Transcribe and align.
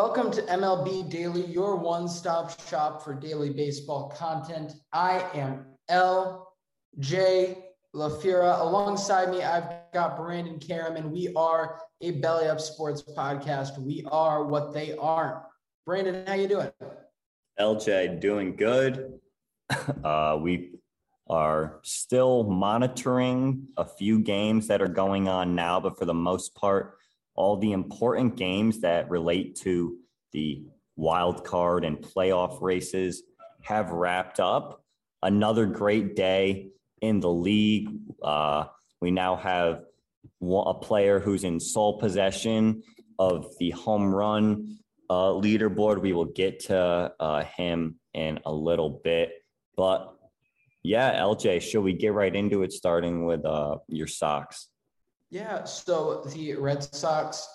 Welcome 0.00 0.30
to 0.30 0.42
MLB 0.42 1.10
Daily, 1.10 1.44
your 1.46 1.74
one 1.74 2.06
stop 2.06 2.52
shop 2.68 3.02
for 3.02 3.14
daily 3.14 3.50
baseball 3.50 4.10
content. 4.16 4.74
I 4.92 5.24
am 5.34 5.66
LJ 5.90 6.44
LaFira. 7.96 8.60
Alongside 8.60 9.28
me, 9.28 9.42
I've 9.42 9.64
got 9.92 10.16
Brandon 10.16 10.60
Karam, 10.60 10.94
and 10.94 11.10
we 11.10 11.32
are 11.34 11.80
a 12.00 12.12
Belly 12.12 12.46
Up 12.46 12.60
Sports 12.60 13.02
podcast. 13.02 13.76
We 13.76 14.04
are 14.12 14.44
what 14.44 14.72
they 14.72 14.96
aren't. 14.96 15.42
Brandon, 15.84 16.24
how 16.28 16.34
you 16.34 16.46
doing? 16.46 16.70
LJ, 17.58 18.20
doing 18.20 18.54
good. 18.54 19.18
Uh, 20.04 20.38
we 20.40 20.74
are 21.28 21.80
still 21.82 22.44
monitoring 22.44 23.66
a 23.76 23.84
few 23.84 24.20
games 24.20 24.68
that 24.68 24.80
are 24.80 24.86
going 24.86 25.26
on 25.26 25.56
now, 25.56 25.80
but 25.80 25.98
for 25.98 26.04
the 26.04 26.14
most 26.14 26.54
part, 26.54 26.97
all 27.38 27.56
the 27.56 27.70
important 27.70 28.34
games 28.34 28.80
that 28.80 29.08
relate 29.08 29.54
to 29.54 29.96
the 30.32 30.64
wild 30.96 31.44
card 31.44 31.84
and 31.84 31.98
playoff 31.98 32.60
races 32.60 33.22
have 33.62 33.90
wrapped 33.90 34.40
up. 34.40 34.82
Another 35.22 35.64
great 35.64 36.16
day 36.16 36.70
in 37.00 37.20
the 37.20 37.30
league. 37.30 37.90
Uh, 38.20 38.64
we 39.00 39.12
now 39.12 39.36
have 39.36 39.82
a 40.42 40.74
player 40.74 41.20
who's 41.20 41.44
in 41.44 41.60
sole 41.60 42.00
possession 42.00 42.82
of 43.20 43.46
the 43.60 43.70
home 43.70 44.12
run 44.12 44.78
uh, 45.08 45.30
leaderboard. 45.30 46.02
We 46.02 46.12
will 46.12 46.24
get 46.24 46.58
to 46.66 47.12
uh, 47.20 47.44
him 47.44 48.00
in 48.14 48.40
a 48.44 48.52
little 48.52 49.00
bit. 49.04 49.30
But 49.76 50.12
yeah, 50.82 51.20
LJ, 51.20 51.62
should 51.62 51.82
we 51.82 51.92
get 51.92 52.14
right 52.14 52.34
into 52.34 52.64
it, 52.64 52.72
starting 52.72 53.26
with 53.26 53.44
uh, 53.44 53.76
your 53.86 54.08
Sox? 54.08 54.67
Yeah, 55.30 55.64
so 55.64 56.22
the 56.34 56.54
Red 56.54 56.82
Sox 56.82 57.46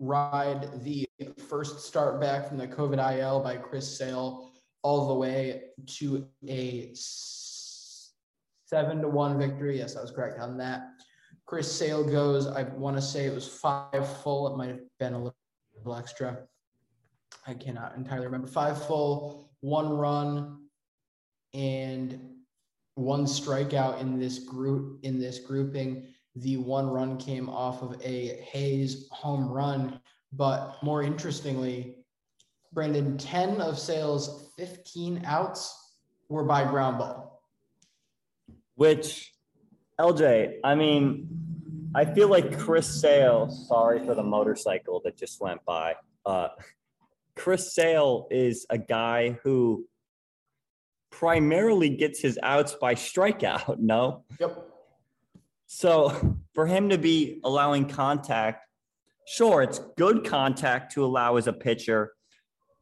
ride 0.00 0.82
the 0.82 1.08
first 1.48 1.80
start 1.80 2.20
back 2.20 2.48
from 2.48 2.58
the 2.58 2.66
COVID 2.66 3.18
IL 3.18 3.40
by 3.40 3.56
Chris 3.56 3.96
Sale 3.96 4.50
all 4.82 5.08
the 5.08 5.14
way 5.14 5.62
to 5.86 6.26
a 6.48 6.90
seven 6.94 9.02
to 9.02 9.08
one 9.08 9.38
victory. 9.38 9.78
Yes, 9.78 9.96
I 9.96 10.00
was 10.00 10.10
correct 10.10 10.40
on 10.40 10.58
that. 10.58 10.88
Chris 11.46 11.70
Sale 11.70 12.10
goes, 12.10 12.46
I 12.46 12.64
want 12.64 12.96
to 12.96 13.02
say 13.02 13.26
it 13.26 13.34
was 13.34 13.48
five 13.48 14.06
full. 14.22 14.52
It 14.52 14.56
might 14.56 14.68
have 14.68 14.80
been 14.98 15.14
a 15.14 15.18
little 15.18 15.96
extra. 15.96 16.40
I 17.46 17.54
cannot 17.54 17.96
entirely 17.96 18.26
remember. 18.26 18.48
Five 18.48 18.84
full, 18.84 19.50
one 19.60 19.90
run, 19.90 20.64
and 21.54 22.20
one 22.96 23.24
strikeout 23.24 24.00
in 24.00 24.18
this 24.18 24.40
group 24.40 24.98
in 25.04 25.18
this 25.18 25.38
grouping. 25.38 26.08
The 26.40 26.56
one 26.56 26.88
run 26.88 27.16
came 27.18 27.48
off 27.48 27.82
of 27.82 28.00
a 28.02 28.40
Hays 28.50 29.08
home 29.10 29.48
run. 29.48 30.00
But 30.32 30.76
more 30.82 31.02
interestingly, 31.02 31.96
Brandon, 32.72 33.16
10 33.16 33.60
of 33.60 33.78
Sale's 33.78 34.50
15 34.56 35.22
outs 35.24 35.94
were 36.28 36.44
by 36.44 36.64
ground 36.64 36.98
ball. 36.98 37.42
Which, 38.74 39.32
LJ, 39.98 40.58
I 40.62 40.74
mean, 40.74 41.28
I 41.94 42.04
feel 42.04 42.28
like 42.28 42.58
Chris 42.58 43.00
Sale, 43.00 43.50
sorry 43.50 44.04
for 44.04 44.14
the 44.14 44.22
motorcycle 44.22 45.00
that 45.04 45.16
just 45.16 45.40
went 45.40 45.64
by. 45.64 45.96
Uh, 46.24 46.48
Chris 47.34 47.74
Sale 47.74 48.28
is 48.30 48.66
a 48.68 48.78
guy 48.78 49.38
who 49.42 49.86
primarily 51.10 51.88
gets 51.88 52.20
his 52.20 52.38
outs 52.42 52.74
by 52.80 52.94
strikeout, 52.94 53.78
no? 53.80 54.24
Yep. 54.38 54.67
So 55.68 56.36
for 56.54 56.66
him 56.66 56.88
to 56.88 56.98
be 56.98 57.40
allowing 57.44 57.88
contact, 57.88 58.66
sure, 59.28 59.62
it's 59.62 59.78
good 59.96 60.24
contact 60.24 60.94
to 60.94 61.04
allow 61.04 61.36
as 61.36 61.46
a 61.46 61.52
pitcher, 61.52 62.12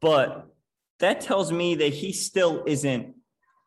but 0.01 0.47
that 0.99 1.21
tells 1.21 1.51
me 1.51 1.75
that 1.75 1.93
he 1.93 2.11
still 2.11 2.63
isn't 2.65 3.13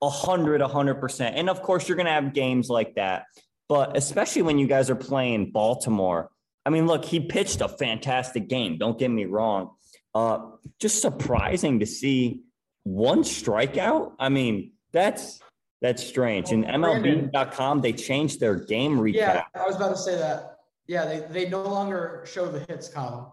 100, 0.01 0.61
100%. 0.61 1.33
And 1.35 1.49
of 1.49 1.63
course, 1.63 1.89
you're 1.89 1.97
going 1.97 2.07
to 2.07 2.13
have 2.13 2.33
games 2.33 2.69
like 2.69 2.97
that. 2.97 3.27
But 3.69 3.97
especially 3.97 4.43
when 4.43 4.59
you 4.59 4.67
guys 4.67 4.91
are 4.91 4.97
playing 4.97 5.53
Baltimore, 5.53 6.31
I 6.67 6.71
mean, 6.71 6.87
look, 6.87 7.05
he 7.05 7.21
pitched 7.21 7.61
a 7.61 7.69
fantastic 7.69 8.49
game. 8.49 8.79
Don't 8.79 8.99
get 8.99 9.11
me 9.11 9.27
wrong. 9.27 9.71
Uh, 10.13 10.41
just 10.81 11.01
surprising 11.01 11.81
to 11.81 11.87
see 11.87 12.43
one 12.83 13.23
strikeout. 13.23 14.15
I 14.19 14.29
mean, 14.29 14.73
that's 14.93 15.41
that's 15.81 16.07
strange. 16.07 16.49
Oh, 16.51 16.55
and 16.55 16.65
MLB.com, 16.65 17.81
they 17.81 17.93
changed 17.93 18.41
their 18.41 18.55
game 18.55 18.99
recap. 18.99 19.15
Yeah, 19.15 19.45
I 19.55 19.67
was 19.67 19.77
about 19.77 19.91
to 19.91 19.99
say 19.99 20.17
that. 20.17 20.59
Yeah, 20.87 21.05
they, 21.07 21.21
they 21.31 21.49
no 21.49 21.63
longer 21.63 22.25
show 22.27 22.51
the 22.51 22.61
hits 22.61 22.89
column 22.89 23.27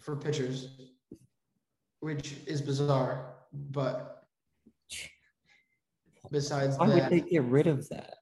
for 0.00 0.16
pitchers, 0.16 0.68
which 2.00 2.34
is 2.46 2.60
bizarre. 2.60 3.34
But 3.52 4.24
besides 6.30 6.76
Why 6.78 6.88
that, 6.88 6.94
would 6.94 7.10
they 7.10 7.28
get 7.28 7.42
rid 7.44 7.66
of 7.66 7.88
that? 7.88 8.14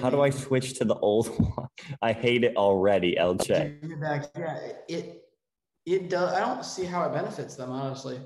How 0.00 0.10
do 0.10 0.20
I 0.20 0.30
switch 0.30 0.78
to 0.78 0.84
the 0.84 0.94
old 0.96 1.28
one? 1.56 1.68
I 2.02 2.12
hate 2.12 2.44
it 2.44 2.56
already, 2.56 3.16
LJ. 3.18 4.28
Yeah, 4.36 4.58
it 4.88 5.22
it 5.84 6.10
does. 6.10 6.32
I 6.32 6.40
don't 6.40 6.64
see 6.64 6.84
how 6.84 7.04
it 7.04 7.12
benefits 7.12 7.54
them, 7.54 7.70
honestly. 7.70 8.20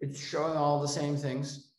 It's 0.00 0.18
showing 0.18 0.56
all 0.56 0.80
the 0.80 0.88
same 0.88 1.16
things. 1.16 1.70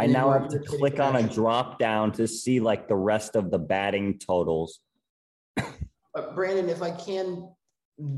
I 0.00 0.04
And 0.04 0.14
now 0.14 0.32
have 0.32 0.48
to 0.48 0.58
click 0.60 0.98
on 0.98 1.16
a 1.16 1.22
drop 1.22 1.78
down 1.78 2.10
to 2.12 2.26
see 2.26 2.58
like 2.58 2.88
the 2.88 2.96
rest 2.96 3.36
of 3.36 3.50
the 3.50 3.58
batting 3.58 4.18
totals. 4.18 4.80
But 6.12 6.34
Brandon, 6.34 6.68
if 6.68 6.82
I 6.82 6.90
can 6.90 7.48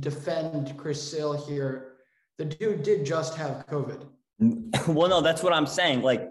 defend 0.01 0.79
Chris 0.79 1.03
Sale 1.11 1.35
here, 1.47 1.97
the 2.39 2.47
dude 2.47 2.83
did 2.83 3.05
just 3.05 3.35
have 3.37 3.67
COVID. 3.67 4.07
well, 4.89 5.11
no, 5.11 5.21
that's 5.21 5.43
what 5.43 5.53
I'm 5.53 5.67
saying. 5.67 6.01
Like, 6.01 6.27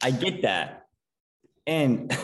I 0.00 0.12
get 0.12 0.42
that. 0.42 0.86
And 1.66 2.16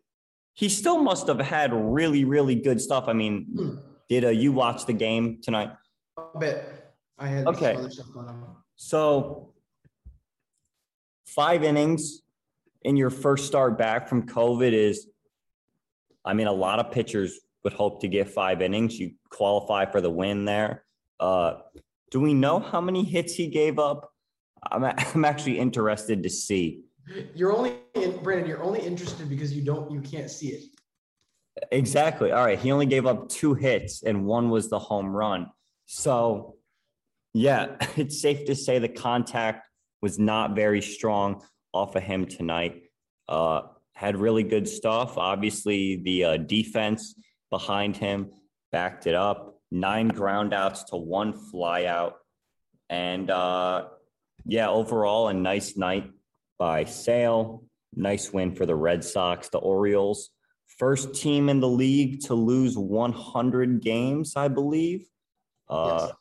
he 0.54 0.70
still 0.70 1.02
must 1.02 1.26
have 1.26 1.40
had 1.40 1.72
really, 1.74 2.24
really 2.24 2.54
good 2.54 2.80
stuff. 2.80 3.04
I 3.06 3.12
mean, 3.12 3.46
Hmm. 3.54 3.74
did 4.08 4.24
uh, 4.24 4.28
you 4.30 4.52
watch 4.52 4.86
the 4.86 4.94
game 4.94 5.40
tonight? 5.42 5.72
A 6.16 6.38
bit. 6.38 6.64
I 7.18 7.26
had 7.28 7.46
Okay. 7.48 7.74
some 7.74 7.80
other 7.84 7.90
stuff 7.90 8.16
on. 8.16 8.56
So, 8.76 9.49
five 11.34 11.62
innings 11.62 12.22
in 12.82 12.96
your 12.96 13.10
first 13.10 13.46
start 13.46 13.78
back 13.78 14.08
from 14.08 14.26
COVID 14.26 14.72
is, 14.72 15.06
I 16.24 16.34
mean, 16.34 16.46
a 16.46 16.52
lot 16.52 16.78
of 16.78 16.90
pitchers 16.90 17.38
would 17.64 17.72
hope 17.72 18.00
to 18.00 18.08
get 18.08 18.28
five 18.28 18.62
innings. 18.62 18.98
You 18.98 19.12
qualify 19.30 19.86
for 19.86 20.00
the 20.00 20.10
win 20.10 20.44
there. 20.44 20.84
Uh, 21.18 21.58
do 22.10 22.20
we 22.20 22.34
know 22.34 22.58
how 22.58 22.80
many 22.80 23.04
hits 23.04 23.34
he 23.34 23.48
gave 23.48 23.78
up? 23.78 24.12
I'm, 24.70 24.84
I'm 25.14 25.24
actually 25.24 25.58
interested 25.58 26.22
to 26.22 26.30
see. 26.30 26.82
You're 27.34 27.52
only 27.52 27.74
in, 27.94 28.22
Brandon. 28.22 28.48
You're 28.48 28.62
only 28.62 28.80
interested 28.80 29.28
because 29.28 29.52
you 29.52 29.62
don't, 29.62 29.90
you 29.90 30.00
can't 30.00 30.30
see 30.30 30.48
it. 30.48 30.64
Exactly. 31.72 32.32
All 32.32 32.44
right. 32.44 32.58
He 32.58 32.72
only 32.72 32.86
gave 32.86 33.06
up 33.06 33.28
two 33.28 33.54
hits 33.54 34.02
and 34.02 34.24
one 34.24 34.50
was 34.50 34.70
the 34.70 34.78
home 34.78 35.08
run. 35.08 35.50
So, 35.86 36.56
yeah, 37.34 37.76
it's 37.96 38.20
safe 38.20 38.46
to 38.46 38.54
say 38.54 38.78
the 38.78 38.88
contact 38.88 39.69
was 40.02 40.18
not 40.18 40.54
very 40.54 40.82
strong 40.82 41.42
off 41.72 41.96
of 41.96 42.02
him 42.02 42.26
tonight. 42.26 42.82
Uh, 43.28 43.62
had 43.94 44.16
really 44.16 44.42
good 44.42 44.68
stuff. 44.68 45.18
Obviously, 45.18 45.96
the 45.96 46.24
uh, 46.24 46.36
defense 46.36 47.14
behind 47.50 47.96
him 47.96 48.30
backed 48.72 49.06
it 49.06 49.14
up. 49.14 49.60
Nine 49.70 50.10
groundouts 50.10 50.86
to 50.86 50.96
one 50.96 51.32
flyout. 51.32 52.14
And 52.88 53.30
uh, 53.30 53.88
yeah, 54.46 54.68
overall, 54.68 55.28
a 55.28 55.34
nice 55.34 55.76
night 55.76 56.10
by 56.58 56.84
Sale. 56.84 57.64
Nice 57.94 58.32
win 58.32 58.54
for 58.54 58.66
the 58.66 58.74
Red 58.74 59.04
Sox. 59.04 59.48
The 59.48 59.58
Orioles 59.58 60.30
First 60.80 61.14
team 61.14 61.50
in 61.50 61.60
the 61.60 61.68
league 61.68 62.20
to 62.22 62.34
lose 62.34 62.78
100 62.78 63.82
games, 63.82 64.32
I 64.34 64.48
believe. 64.48 65.06
Uh, 65.68 66.06
Yes. 66.08 66.16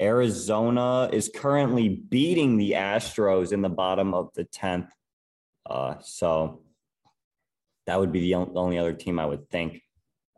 Arizona 0.00 1.08
is 1.12 1.30
currently 1.34 1.88
beating 1.88 2.56
the 2.56 2.72
Astros 2.72 3.52
in 3.52 3.62
the 3.62 3.68
bottom 3.68 4.14
of 4.14 4.32
the 4.34 4.44
10th. 4.44 4.88
Uh, 5.68 5.96
so 6.00 6.62
that 7.86 7.98
would 7.98 8.12
be 8.12 8.20
the 8.20 8.34
only 8.34 8.78
other 8.78 8.92
team 8.92 9.18
I 9.18 9.26
would 9.26 9.50
think. 9.50 9.82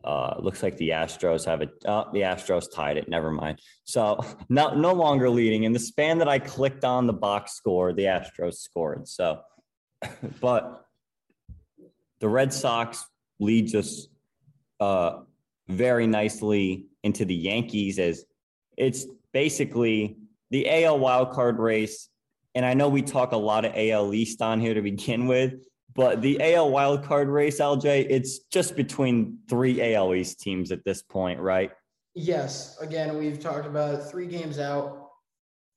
Uh, 0.02 0.34
looks 0.38 0.62
like 0.62 0.78
the 0.78 0.90
Astros 0.90 1.44
have 1.44 1.60
it. 1.60 1.70
Oh, 1.84 2.06
the 2.12 2.20
Astros 2.20 2.72
tied 2.72 2.96
it. 2.96 3.08
Never 3.08 3.30
mind. 3.30 3.60
So 3.84 4.20
no, 4.48 4.74
no 4.74 4.92
longer 4.92 5.28
leading. 5.28 5.64
In 5.64 5.72
the 5.72 5.78
span 5.78 6.18
that 6.18 6.28
I 6.28 6.38
clicked 6.38 6.84
on 6.84 7.06
the 7.06 7.12
box 7.12 7.52
score, 7.52 7.92
the 7.92 8.04
Astros 8.04 8.54
scored. 8.54 9.06
So, 9.06 9.40
but 10.40 10.86
the 12.20 12.28
Red 12.28 12.52
Sox 12.52 13.04
leads 13.40 13.74
us 13.74 14.08
uh, 14.80 15.20
very 15.68 16.06
nicely 16.06 16.86
into 17.02 17.24
the 17.24 17.34
Yankees 17.34 17.98
as 17.98 18.24
it's 18.76 19.06
basically 19.32 20.16
the 20.50 20.84
AL 20.84 20.98
wildcard 20.98 21.58
race. 21.58 22.08
And 22.54 22.66
I 22.66 22.74
know 22.74 22.88
we 22.88 23.02
talk 23.02 23.32
a 23.32 23.36
lot 23.36 23.64
of 23.64 23.72
AL 23.76 24.12
East 24.14 24.42
on 24.42 24.60
here 24.60 24.74
to 24.74 24.82
begin 24.82 25.26
with, 25.26 25.54
but 25.94 26.20
the 26.22 26.40
AL 26.54 26.70
wildcard 26.70 27.32
race, 27.32 27.60
LJ, 27.60 28.06
it's 28.10 28.40
just 28.50 28.76
between 28.76 29.38
three 29.48 29.94
AL 29.94 30.14
East 30.14 30.40
teams 30.40 30.72
at 30.72 30.84
this 30.84 31.02
point, 31.02 31.40
right? 31.40 31.70
Yes. 32.14 32.76
Again, 32.80 33.16
we've 33.18 33.38
talked 33.38 33.66
about 33.66 34.10
three 34.10 34.26
games 34.26 34.58
out 34.58 35.10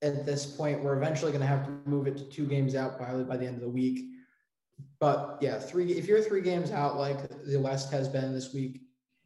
at 0.02 0.26
this 0.26 0.46
point. 0.46 0.84
We're 0.84 0.98
eventually 0.98 1.32
going 1.32 1.42
to 1.42 1.48
have 1.48 1.66
to 1.66 1.90
move 1.90 2.08
it 2.08 2.18
to 2.18 2.26
two 2.26 2.46
games 2.46 2.76
out 2.76 3.00
by, 3.00 3.14
by 3.24 3.38
the 3.38 3.46
end 3.46 3.56
of 3.56 3.62
the 3.62 3.70
week. 3.70 4.06
But 5.00 5.38
yeah, 5.42 5.60
three. 5.60 5.92
If 5.94 6.08
you're 6.08 6.22
three 6.22 6.42
games 6.42 6.72
out, 6.72 6.98
like 6.98 7.18
the 7.46 7.60
West 7.60 7.92
has 7.92 8.08
been 8.08 8.34
this 8.34 8.54
week, 8.54 8.82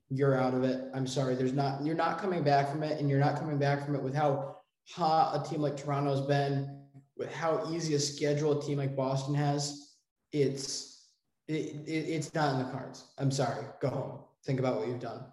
you're 0.10 0.36
out 0.36 0.54
of 0.54 0.64
it. 0.64 0.86
I'm 0.94 1.08
sorry. 1.08 1.36
There's 1.36 1.54
not. 1.54 1.84
You're 1.84 1.96
not 1.96 2.20
coming 2.20 2.44
back 2.44 2.70
from 2.72 2.84
it, 2.84 3.00
and 3.00 3.10
you're 3.10 3.20
not 3.20 3.38
coming 3.38 3.58
back 3.58 3.86
from 3.86 3.96
it 3.96 4.02
with 4.02 4.16
how 4.16 4.58
hot 4.90 5.46
a 5.46 5.50
team 5.50 5.62
like 5.62 5.76
Toronto's 5.76 6.22
been, 6.22 6.82
with 7.18 7.32
how 7.34 7.70
easy 7.72 7.94
a 7.96 8.00
schedule 8.00 8.60
a 8.60 8.64
team 8.64 8.78
like 8.78 8.96
Boston 8.96 9.36
has. 9.36 9.96
It's 10.32 11.10
it, 11.48 11.76
it, 11.86 11.92
it's 12.10 12.34
not 12.34 12.54
in 12.54 12.66
the 12.66 12.72
cards. 12.72 13.06
I'm 13.18 13.32
sorry. 13.32 13.66
Go 13.82 13.90
home. 13.90 14.20
Think 14.46 14.60
about 14.60 14.78
what 14.78 14.88
you've 14.88 15.00
done. 15.00 15.26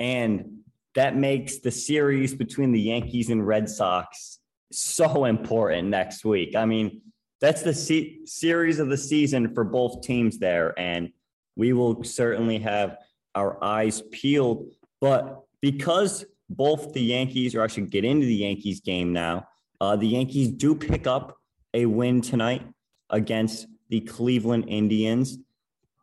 And 0.00 0.58
that 0.94 1.16
makes 1.16 1.58
the 1.58 1.70
series 1.70 2.34
between 2.34 2.72
the 2.72 2.80
Yankees 2.80 3.30
and 3.30 3.46
Red 3.46 3.68
Sox 3.68 4.38
so 4.70 5.24
important 5.24 5.88
next 5.88 6.24
week. 6.24 6.56
I 6.56 6.64
mean, 6.64 7.02
that's 7.40 7.62
the 7.62 7.74
se- 7.74 8.20
series 8.24 8.78
of 8.78 8.88
the 8.88 8.96
season 8.96 9.54
for 9.54 9.64
both 9.64 10.02
teams 10.02 10.38
there. 10.38 10.78
And 10.78 11.10
we 11.56 11.72
will 11.72 12.02
certainly 12.04 12.58
have 12.58 12.96
our 13.38 13.62
eyes 13.62 14.02
peeled. 14.10 14.66
But 15.00 15.42
because 15.60 16.24
both 16.50 16.92
the 16.92 17.02
Yankees, 17.02 17.54
or 17.54 17.62
I 17.62 17.68
should 17.68 17.90
get 17.90 18.04
into 18.04 18.26
the 18.26 18.34
Yankees 18.34 18.80
game 18.80 19.12
now, 19.12 19.46
uh, 19.80 19.94
the 19.96 20.08
Yankees 20.08 20.48
do 20.48 20.74
pick 20.74 21.06
up 21.06 21.36
a 21.72 21.86
win 21.86 22.20
tonight 22.20 22.62
against 23.10 23.66
the 23.90 24.00
Cleveland 24.00 24.64
Indians. 24.68 25.38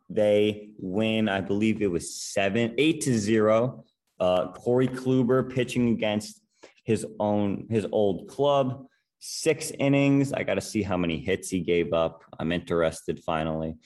They 0.08 0.70
win, 0.78 1.28
I 1.28 1.40
believe 1.40 1.82
it 1.82 1.90
was 1.90 2.14
seven, 2.14 2.74
eight 2.78 3.02
to 3.02 3.18
zero. 3.18 3.84
Uh, 4.18 4.52
Corey 4.52 4.88
Kluber 4.88 5.52
pitching 5.52 5.90
against 5.90 6.40
his 6.84 7.04
own, 7.20 7.66
his 7.68 7.86
old 7.92 8.28
club. 8.28 8.86
Six 9.18 9.72
innings. 9.78 10.32
I 10.32 10.42
got 10.42 10.54
to 10.54 10.60
see 10.60 10.82
how 10.82 10.96
many 10.96 11.18
hits 11.18 11.50
he 11.50 11.60
gave 11.60 11.92
up. 11.92 12.22
I'm 12.38 12.52
interested 12.52 13.22
finally. 13.24 13.76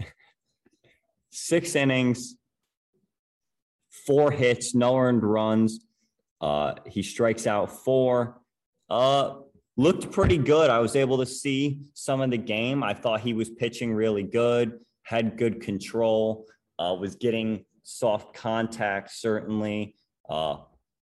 Six 1.30 1.76
innings, 1.76 2.36
four 4.06 4.30
hits, 4.30 4.74
no 4.74 4.96
earned 4.96 5.24
runs. 5.24 5.80
Uh, 6.40 6.74
he 6.86 7.02
strikes 7.02 7.46
out 7.46 7.84
four. 7.84 8.40
Uh, 8.88 9.36
looked 9.76 10.10
pretty 10.10 10.38
good. 10.38 10.70
I 10.70 10.78
was 10.78 10.96
able 10.96 11.18
to 11.18 11.26
see 11.26 11.80
some 11.94 12.20
of 12.20 12.30
the 12.30 12.38
game. 12.38 12.82
I 12.82 12.94
thought 12.94 13.20
he 13.20 13.34
was 13.34 13.50
pitching 13.50 13.92
really 13.92 14.22
good, 14.22 14.78
had 15.02 15.36
good 15.36 15.60
control, 15.60 16.46
uh, 16.78 16.96
was 16.98 17.16
getting 17.16 17.64
soft 17.82 18.34
contact, 18.34 19.10
certainly. 19.12 19.94
Uh, 20.28 20.58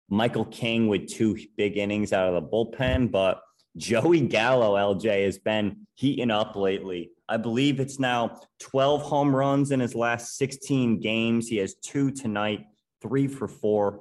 Michael 0.08 0.44
King 0.44 0.88
with 0.88 1.08
two 1.08 1.38
big 1.56 1.76
innings 1.76 2.12
out 2.12 2.32
of 2.32 2.34
the 2.34 2.48
bullpen, 2.48 3.10
but 3.10 3.40
Joey 3.76 4.20
Gallo, 4.20 4.76
LJ, 4.76 5.24
has 5.24 5.38
been 5.38 5.86
heating 5.94 6.30
up 6.30 6.56
lately. 6.56 7.10
I 7.28 7.38
believe 7.38 7.80
it's 7.80 7.98
now 7.98 8.40
12 8.60 9.02
home 9.02 9.34
runs 9.34 9.70
in 9.70 9.80
his 9.80 9.94
last 9.94 10.36
16 10.36 11.00
games. 11.00 11.48
He 11.48 11.56
has 11.56 11.74
two 11.76 12.10
tonight, 12.10 12.66
three 13.04 13.28
for 13.28 13.46
four. 13.46 14.00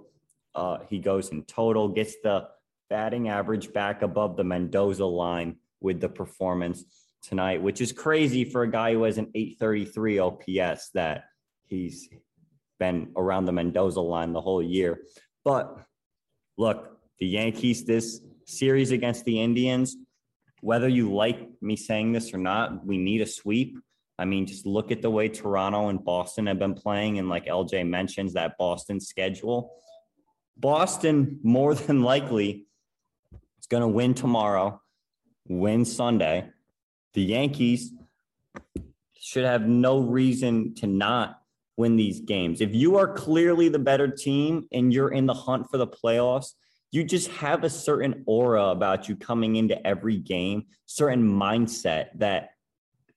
Uh, 0.55 0.77
he 0.89 0.99
goes 0.99 1.29
in 1.29 1.43
total, 1.43 1.89
gets 1.89 2.15
the 2.23 2.47
batting 2.89 3.27
average 3.27 3.73
back 3.73 4.01
above 4.01 4.37
the 4.37 4.43
Mendoza 4.43 5.05
line 5.05 5.57
with 5.81 5.99
the 5.99 6.09
performance 6.09 6.83
tonight, 7.21 7.61
which 7.61 7.81
is 7.81 7.91
crazy 7.91 8.45
for 8.45 8.63
a 8.63 8.71
guy 8.71 8.93
who 8.93 9.03
has 9.03 9.17
an 9.17 9.29
833 9.35 10.19
OPS 10.19 10.89
that 10.93 11.25
he's 11.65 12.09
been 12.79 13.11
around 13.15 13.45
the 13.45 13.51
Mendoza 13.51 14.01
line 14.01 14.33
the 14.33 14.41
whole 14.41 14.61
year. 14.61 15.01
But 15.43 15.77
look, 16.57 16.97
the 17.19 17.27
Yankees, 17.27 17.85
this 17.85 18.21
series 18.45 18.91
against 18.91 19.25
the 19.25 19.41
Indians, 19.41 19.95
whether 20.61 20.87
you 20.87 21.13
like 21.13 21.49
me 21.61 21.75
saying 21.75 22.13
this 22.13 22.33
or 22.33 22.37
not, 22.37 22.85
we 22.85 22.97
need 22.97 23.21
a 23.21 23.25
sweep. 23.25 23.77
I 24.19 24.25
mean, 24.25 24.45
just 24.45 24.65
look 24.65 24.91
at 24.91 25.01
the 25.01 25.09
way 25.09 25.27
Toronto 25.27 25.89
and 25.89 26.03
Boston 26.03 26.47
have 26.47 26.59
been 26.59 26.75
playing. 26.75 27.19
And 27.19 27.29
like 27.29 27.45
LJ 27.45 27.87
mentions, 27.87 28.33
that 28.33 28.57
Boston 28.57 28.99
schedule. 28.99 29.73
Boston, 30.57 31.39
more 31.43 31.73
than 31.75 32.03
likely, 32.03 32.67
is 33.59 33.67
going 33.67 33.81
to 33.81 33.87
win 33.87 34.13
tomorrow, 34.13 34.81
win 35.47 35.85
Sunday. 35.85 36.49
The 37.13 37.23
Yankees 37.23 37.91
should 39.19 39.45
have 39.45 39.67
no 39.67 39.99
reason 39.99 40.75
to 40.75 40.87
not 40.87 41.39
win 41.77 41.95
these 41.95 42.19
games. 42.19 42.61
If 42.61 42.75
you 42.75 42.97
are 42.97 43.07
clearly 43.07 43.69
the 43.69 43.79
better 43.79 44.07
team 44.07 44.67
and 44.71 44.93
you're 44.93 45.11
in 45.11 45.25
the 45.25 45.33
hunt 45.33 45.69
for 45.71 45.77
the 45.77 45.87
playoffs, 45.87 46.53
you 46.91 47.03
just 47.03 47.29
have 47.31 47.63
a 47.63 47.69
certain 47.69 48.23
aura 48.27 48.65
about 48.65 49.09
you 49.09 49.15
coming 49.15 49.55
into 49.55 49.85
every 49.85 50.17
game, 50.17 50.65
certain 50.85 51.27
mindset 51.27 52.09
that 52.15 52.49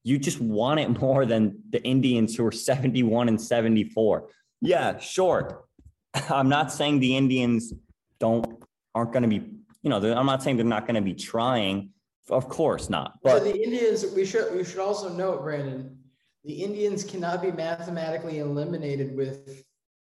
you 0.06 0.18
just 0.18 0.40
want 0.40 0.78
it 0.78 0.88
more 1.00 1.26
than 1.26 1.58
the 1.70 1.82
Indians 1.82 2.36
who 2.36 2.46
are 2.46 2.52
71 2.52 3.28
and 3.28 3.40
74. 3.40 4.28
Yeah, 4.62 4.98
sure. 4.98 5.64
I'm 6.30 6.48
not 6.48 6.72
saying 6.72 7.00
the 7.00 7.16
Indians 7.16 7.72
don't 8.20 8.62
aren't 8.94 9.12
going 9.12 9.24
to 9.24 9.28
be, 9.28 9.44
you 9.82 9.90
know, 9.90 9.96
I'm 9.96 10.24
not 10.24 10.42
saying 10.42 10.56
they're 10.56 10.64
not 10.64 10.86
going 10.86 10.94
to 10.94 11.02
be 11.02 11.14
trying. 11.14 11.90
Of 12.30 12.48
course 12.48 12.88
not. 12.88 13.18
But 13.22 13.38
so 13.38 13.44
the 13.44 13.62
Indians, 13.62 14.06
we 14.14 14.24
should 14.24 14.54
we 14.54 14.64
should 14.64 14.78
also 14.78 15.08
note, 15.08 15.42
Brandon, 15.42 15.98
the 16.44 16.54
Indians 16.54 17.04
cannot 17.04 17.42
be 17.42 17.52
mathematically 17.52 18.38
eliminated 18.38 19.16
with 19.16 19.64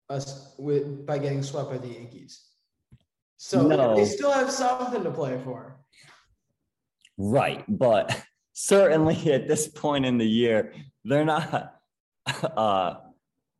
us 0.10 0.55
with 0.57 1.05
by 1.05 1.19
getting 1.19 1.43
swept 1.43 1.69
by 1.69 1.77
the 1.77 1.88
Yankees. 1.88 2.48
So 3.38 3.67
no. 3.67 3.95
they 3.95 4.05
still 4.05 4.31
have 4.31 4.51
something 4.51 5.03
to 5.03 5.12
play 5.12 5.39
for. 5.43 5.79
Right. 7.17 7.63
But 7.67 8.21
certainly 8.53 9.15
at 9.34 9.48
this 9.48 9.67
point 9.67 10.05
in 10.05 10.17
the 10.17 10.27
year, 10.27 10.74
they're 11.03 11.25
not 11.25 11.75
uh, 12.43 12.96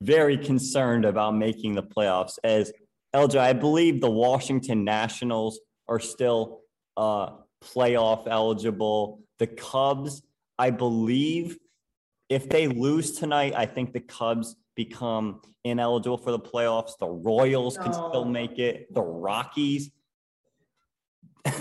very 0.02 0.38
concerned 0.38 1.06
about 1.06 1.36
making 1.36 1.76
the 1.76 1.84
playoffs. 1.84 2.38
As 2.44 2.72
LJ, 3.16 3.38
I 3.38 3.54
believe 3.54 4.02
the 4.02 4.10
Washington 4.10 4.84
Nationals 4.84 5.60
are 5.88 6.00
still 6.00 6.62
uh, 6.98 7.32
playoff 7.64 8.28
eligible. 8.28 9.22
The 9.40 9.48
Cubs, 9.48 10.22
I 10.58 10.70
believe, 10.70 11.58
if 12.30 12.48
they 12.48 12.68
lose 12.68 13.12
tonight, 13.12 13.54
I 13.56 13.66
think 13.66 13.92
the 13.92 14.00
Cubs 14.00 14.56
become 14.76 15.42
ineligible 15.64 16.18
for 16.18 16.32
the 16.32 16.40
playoffs. 16.40 16.98
The 16.98 17.10
Royals 17.10 17.78
can 17.78 17.92
still 17.94 18.26
make 18.26 18.58
it. 18.58 18.94
The 18.94 19.02
Rockies. 19.02 19.92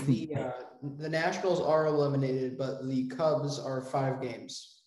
The 0.05 0.35
uh, 0.37 0.51
the 0.97 1.09
Nationals 1.09 1.61
are 1.61 1.85
eliminated, 1.85 2.57
but 2.57 2.87
the 2.87 3.07
Cubs 3.07 3.59
are 3.59 3.81
five 3.81 4.21
games. 4.21 4.83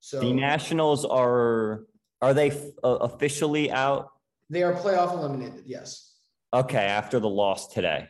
So 0.00 0.20
the 0.20 0.32
Nationals 0.32 1.04
are 1.04 1.84
are 2.20 2.34
they 2.34 2.50
f- 2.50 2.62
uh, 2.82 2.96
officially 3.00 3.70
out? 3.70 4.10
They 4.50 4.62
are 4.62 4.74
playoff 4.74 5.12
eliminated. 5.12 5.64
Yes. 5.66 6.16
Okay, 6.52 6.84
after 6.84 7.18
the 7.18 7.28
loss 7.28 7.68
today. 7.68 8.08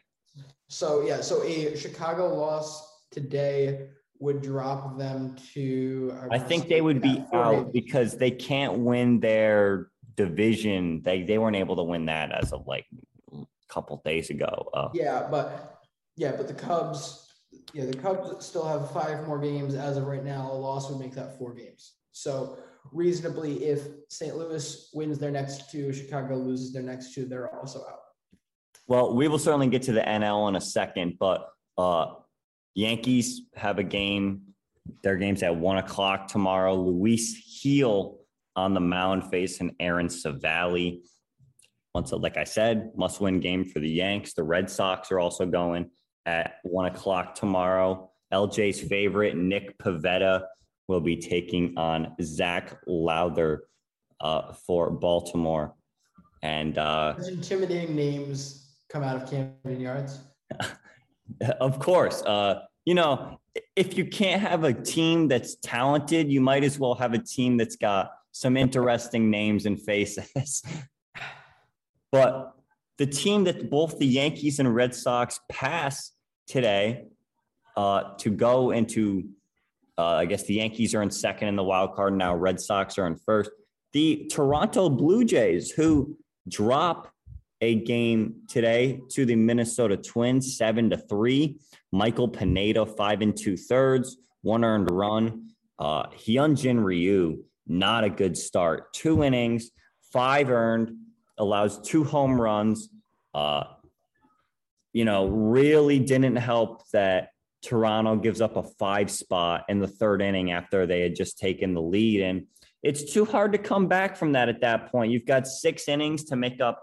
So 0.69 1.07
yeah, 1.07 1.21
so 1.21 1.43
a 1.45 1.76
Chicago 1.76 2.35
loss 2.35 3.04
today 3.11 3.88
would 4.19 4.43
drop 4.43 4.99
them 4.99 5.37
to. 5.54 6.16
I, 6.31 6.37
I 6.37 6.38
think 6.38 6.69
they 6.69 6.81
would 6.81 7.00
be 7.00 7.25
out 7.33 7.73
because 7.73 8.16
they 8.16 8.31
can't 8.31 8.78
win 8.78 9.21
their 9.21 9.88
division. 10.16 11.02
They 11.02 11.23
they 11.23 11.38
weren't 11.38 11.57
able 11.57 11.76
to 11.76 11.83
win 11.83 12.07
that 12.07 12.33
as 12.33 12.52
of 12.52 12.66
like 12.66 12.87
a 13.33 13.45
couple 13.69 14.00
days 14.04 14.31
ago. 14.31 14.69
Uh, 14.75 14.88
yeah, 14.95 15.28
but 15.31 15.74
yeah, 16.16 16.33
but 16.37 16.49
the 16.49 16.54
Cubs, 16.54 17.28
yeah, 17.73 17.85
the 17.87 17.97
Cubs 17.97 18.44
still 18.44 18.66
have 18.66 18.90
five 18.90 19.26
more 19.26 19.38
games 19.38 19.75
as 19.75 19.97
of 19.97 20.06
right 20.06 20.25
now. 20.25 20.50
A 20.50 20.54
loss 20.54 20.90
would 20.90 21.00
make 21.00 21.14
that 21.14 21.38
four 21.38 21.54
games. 21.54 21.94
So 22.12 22.59
reasonably, 22.92 23.64
if 23.64 23.80
St. 24.09 24.37
Louis 24.37 24.90
wins 24.94 25.18
their 25.18 25.30
next 25.30 25.71
two, 25.71 25.92
Chicago 25.92 26.37
loses 26.37 26.73
their 26.73 26.83
next 26.83 27.14
two, 27.14 27.26
they're 27.26 27.54
also 27.54 27.80
out. 27.80 28.00
Well, 28.87 29.14
we 29.14 29.28
will 29.28 29.38
certainly 29.38 29.68
get 29.68 29.83
to 29.83 29.92
the 29.92 30.02
NL 30.02 30.49
in 30.49 30.56
a 30.56 30.61
second, 30.61 31.16
but 31.18 31.49
uh, 31.78 32.14
Yankees 32.75 33.42
have 33.56 33.78
a 33.78 33.83
game. 33.83 34.42
Their 35.02 35.16
game's 35.16 35.42
at 35.42 35.56
one 35.56 35.78
o'clock 35.78 36.28
tomorrow. 36.28 36.75
Luis 36.75 37.61
Gil 37.62 38.18
on 38.54 38.75
the 38.75 38.80
mound 38.80 39.30
facing 39.30 39.75
Aaron 39.80 40.09
Civale. 40.09 41.00
Once, 41.94 42.12
like 42.12 42.37
I 42.37 42.44
said, 42.44 42.90
must 42.97 43.21
win 43.21 43.40
game 43.40 43.64
for 43.64 43.78
the 43.78 43.88
Yanks. 43.88 44.35
The 44.35 44.44
Red 44.44 44.68
Sox 44.68 45.11
are 45.11 45.21
also 45.21 45.47
going 45.47 45.90
at 46.26 46.57
one 46.62 46.87
o'clock 46.87 47.35
tomorrow. 47.35 48.11
LJ's 48.33 48.81
favorite, 48.81 49.37
Nick 49.37 49.78
Pivetta, 49.78 50.47
will 50.88 51.00
be 51.00 51.16
taking 51.16 51.76
on 51.76 52.14
Zac 52.23 52.78
Lowther 52.87 53.64
uh, 54.21 54.52
for 54.52 54.90
Baltimore. 54.90 55.75
And 56.43 56.76
uh, 56.76 57.14
intimidating 57.26 57.97
names 57.97 58.76
come 58.90 59.02
out 59.02 59.23
of 59.23 59.31
Camden 59.31 59.81
Yards. 59.81 60.21
of 61.61 61.78
course. 61.78 62.23
Uh, 62.23 62.62
you 62.85 62.95
know, 62.95 63.40
if 63.76 63.97
you 63.97 64.04
can't 64.04 64.43
have 64.43 64.64
a 64.64 64.73
team 64.73 65.28
that's 65.28 65.57
talented, 65.57 66.31
you 66.31 66.40
might 66.40 66.64
as 66.64 66.78
well 66.78 66.95
have 66.95 67.14
a 67.14 67.19
team 67.19 67.57
that's 67.57 67.76
got 67.76 68.11
some 68.33 68.57
interesting 68.57 69.31
names 69.31 69.64
and 69.64 69.81
faces. 69.81 70.62
but 72.12 72.52
the 72.99 73.07
team 73.07 73.45
that 73.45 73.71
both 73.71 73.99
the 73.99 74.07
Yankees 74.07 74.59
and 74.59 74.75
Red 74.75 74.95
Sox 74.95 75.40
pass 75.50 76.12
today 76.46 77.06
uh, 77.76 78.14
to 78.18 78.30
go 78.30 78.70
into, 78.70 79.28
uh, 79.98 80.06
I 80.16 80.26
guess 80.26 80.44
the 80.44 80.54
Yankees 80.54 80.94
are 80.94 81.02
in 81.02 81.10
second 81.10 81.48
in 81.48 81.56
the 81.56 81.64
wild 81.64 81.94
card 81.94 82.14
now. 82.14 82.34
Red 82.34 82.60
Sox 82.60 82.98
are 82.98 83.06
in 83.06 83.16
first. 83.16 83.50
The 83.92 84.28
Toronto 84.30 84.88
Blue 84.88 85.24
Jays, 85.24 85.70
who 85.70 86.16
drop 86.48 87.12
a 87.60 87.76
game 87.76 88.42
today 88.48 89.00
to 89.10 89.24
the 89.24 89.36
Minnesota 89.36 89.96
Twins, 89.96 90.56
seven 90.56 90.90
to 90.90 90.96
three. 90.96 91.60
Michael 91.92 92.28
Pineda, 92.28 92.84
five 92.84 93.22
and 93.22 93.36
two 93.36 93.56
thirds, 93.56 94.16
one 94.42 94.64
earned 94.64 94.90
run. 94.90 95.50
Uh, 95.78 96.06
Hyunjin 96.08 96.84
Ryu, 96.84 97.44
not 97.66 98.04
a 98.04 98.10
good 98.10 98.36
start. 98.36 98.92
Two 98.92 99.22
innings, 99.22 99.70
five 100.12 100.50
earned, 100.50 100.96
allows 101.38 101.80
two 101.80 102.04
home 102.04 102.40
runs. 102.40 102.90
Uh, 103.32 103.64
you 104.94 105.04
know, 105.04 105.26
really 105.26 105.98
didn't 105.98 106.36
help 106.36 106.88
that 106.92 107.30
Toronto 107.62 108.16
gives 108.16 108.40
up 108.40 108.56
a 108.56 108.62
five 108.62 109.10
spot 109.10 109.64
in 109.68 109.80
the 109.80 109.88
third 109.88 110.22
inning 110.22 110.52
after 110.52 110.86
they 110.86 111.00
had 111.00 111.16
just 111.16 111.36
taken 111.36 111.74
the 111.74 111.82
lead. 111.82 112.22
And 112.22 112.46
it's 112.82 113.12
too 113.12 113.24
hard 113.24 113.52
to 113.52 113.58
come 113.58 113.88
back 113.88 114.16
from 114.16 114.32
that 114.32 114.48
at 114.48 114.60
that 114.60 114.92
point. 114.92 115.10
You've 115.10 115.26
got 115.26 115.48
six 115.48 115.88
innings 115.88 116.24
to 116.24 116.36
make 116.36 116.60
up 116.60 116.82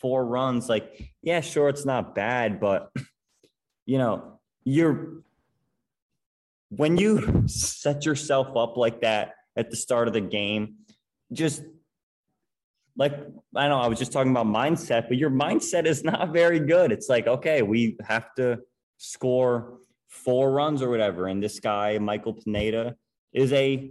four 0.00 0.26
runs. 0.26 0.68
Like, 0.68 1.12
yeah, 1.22 1.40
sure, 1.40 1.68
it's 1.68 1.86
not 1.86 2.16
bad, 2.16 2.58
but, 2.58 2.90
you 3.86 3.98
know, 3.98 4.40
you're, 4.64 5.22
when 6.70 6.96
you 6.96 7.44
set 7.46 8.04
yourself 8.04 8.56
up 8.56 8.76
like 8.76 9.02
that 9.02 9.34
at 9.54 9.70
the 9.70 9.76
start 9.76 10.08
of 10.08 10.14
the 10.14 10.20
game, 10.20 10.78
just 11.32 11.62
like 12.96 13.12
I 13.56 13.68
know 13.68 13.78
I 13.78 13.86
was 13.86 13.98
just 13.98 14.12
talking 14.12 14.30
about 14.30 14.46
mindset, 14.46 15.08
but 15.08 15.16
your 15.16 15.30
mindset 15.30 15.86
is 15.86 16.04
not 16.04 16.32
very 16.32 16.60
good. 16.60 16.92
It's 16.92 17.08
like, 17.08 17.26
okay, 17.26 17.62
we 17.62 17.96
have 18.06 18.34
to 18.36 18.60
score 18.98 19.78
four 20.08 20.52
runs 20.52 20.82
or 20.82 20.90
whatever. 20.90 21.26
And 21.26 21.42
this 21.42 21.58
guy, 21.58 21.98
Michael 21.98 22.34
Pineda, 22.34 22.96
is 23.32 23.52
a 23.52 23.90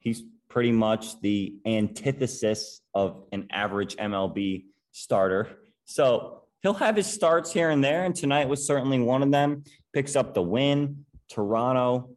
he's 0.00 0.22
pretty 0.48 0.72
much 0.72 1.20
the 1.20 1.54
antithesis 1.64 2.80
of 2.92 3.24
an 3.30 3.46
average 3.52 3.96
MLB 3.96 4.64
starter. 4.90 5.48
So 5.84 6.42
he'll 6.62 6.74
have 6.74 6.96
his 6.96 7.06
starts 7.06 7.52
here 7.52 7.70
and 7.70 7.82
there. 7.84 8.04
And 8.04 8.14
tonight 8.14 8.48
was 8.48 8.66
certainly 8.66 8.98
one 8.98 9.22
of 9.22 9.30
them. 9.30 9.62
Picks 9.92 10.16
up 10.16 10.34
the 10.34 10.42
win. 10.42 11.04
Toronto 11.28 12.10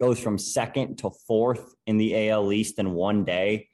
goes 0.00 0.18
from 0.18 0.36
second 0.36 0.98
to 0.98 1.10
fourth 1.26 1.74
in 1.86 1.96
the 1.96 2.28
AL 2.28 2.52
East 2.52 2.78
in 2.78 2.92
one 2.92 3.24
day 3.24 3.68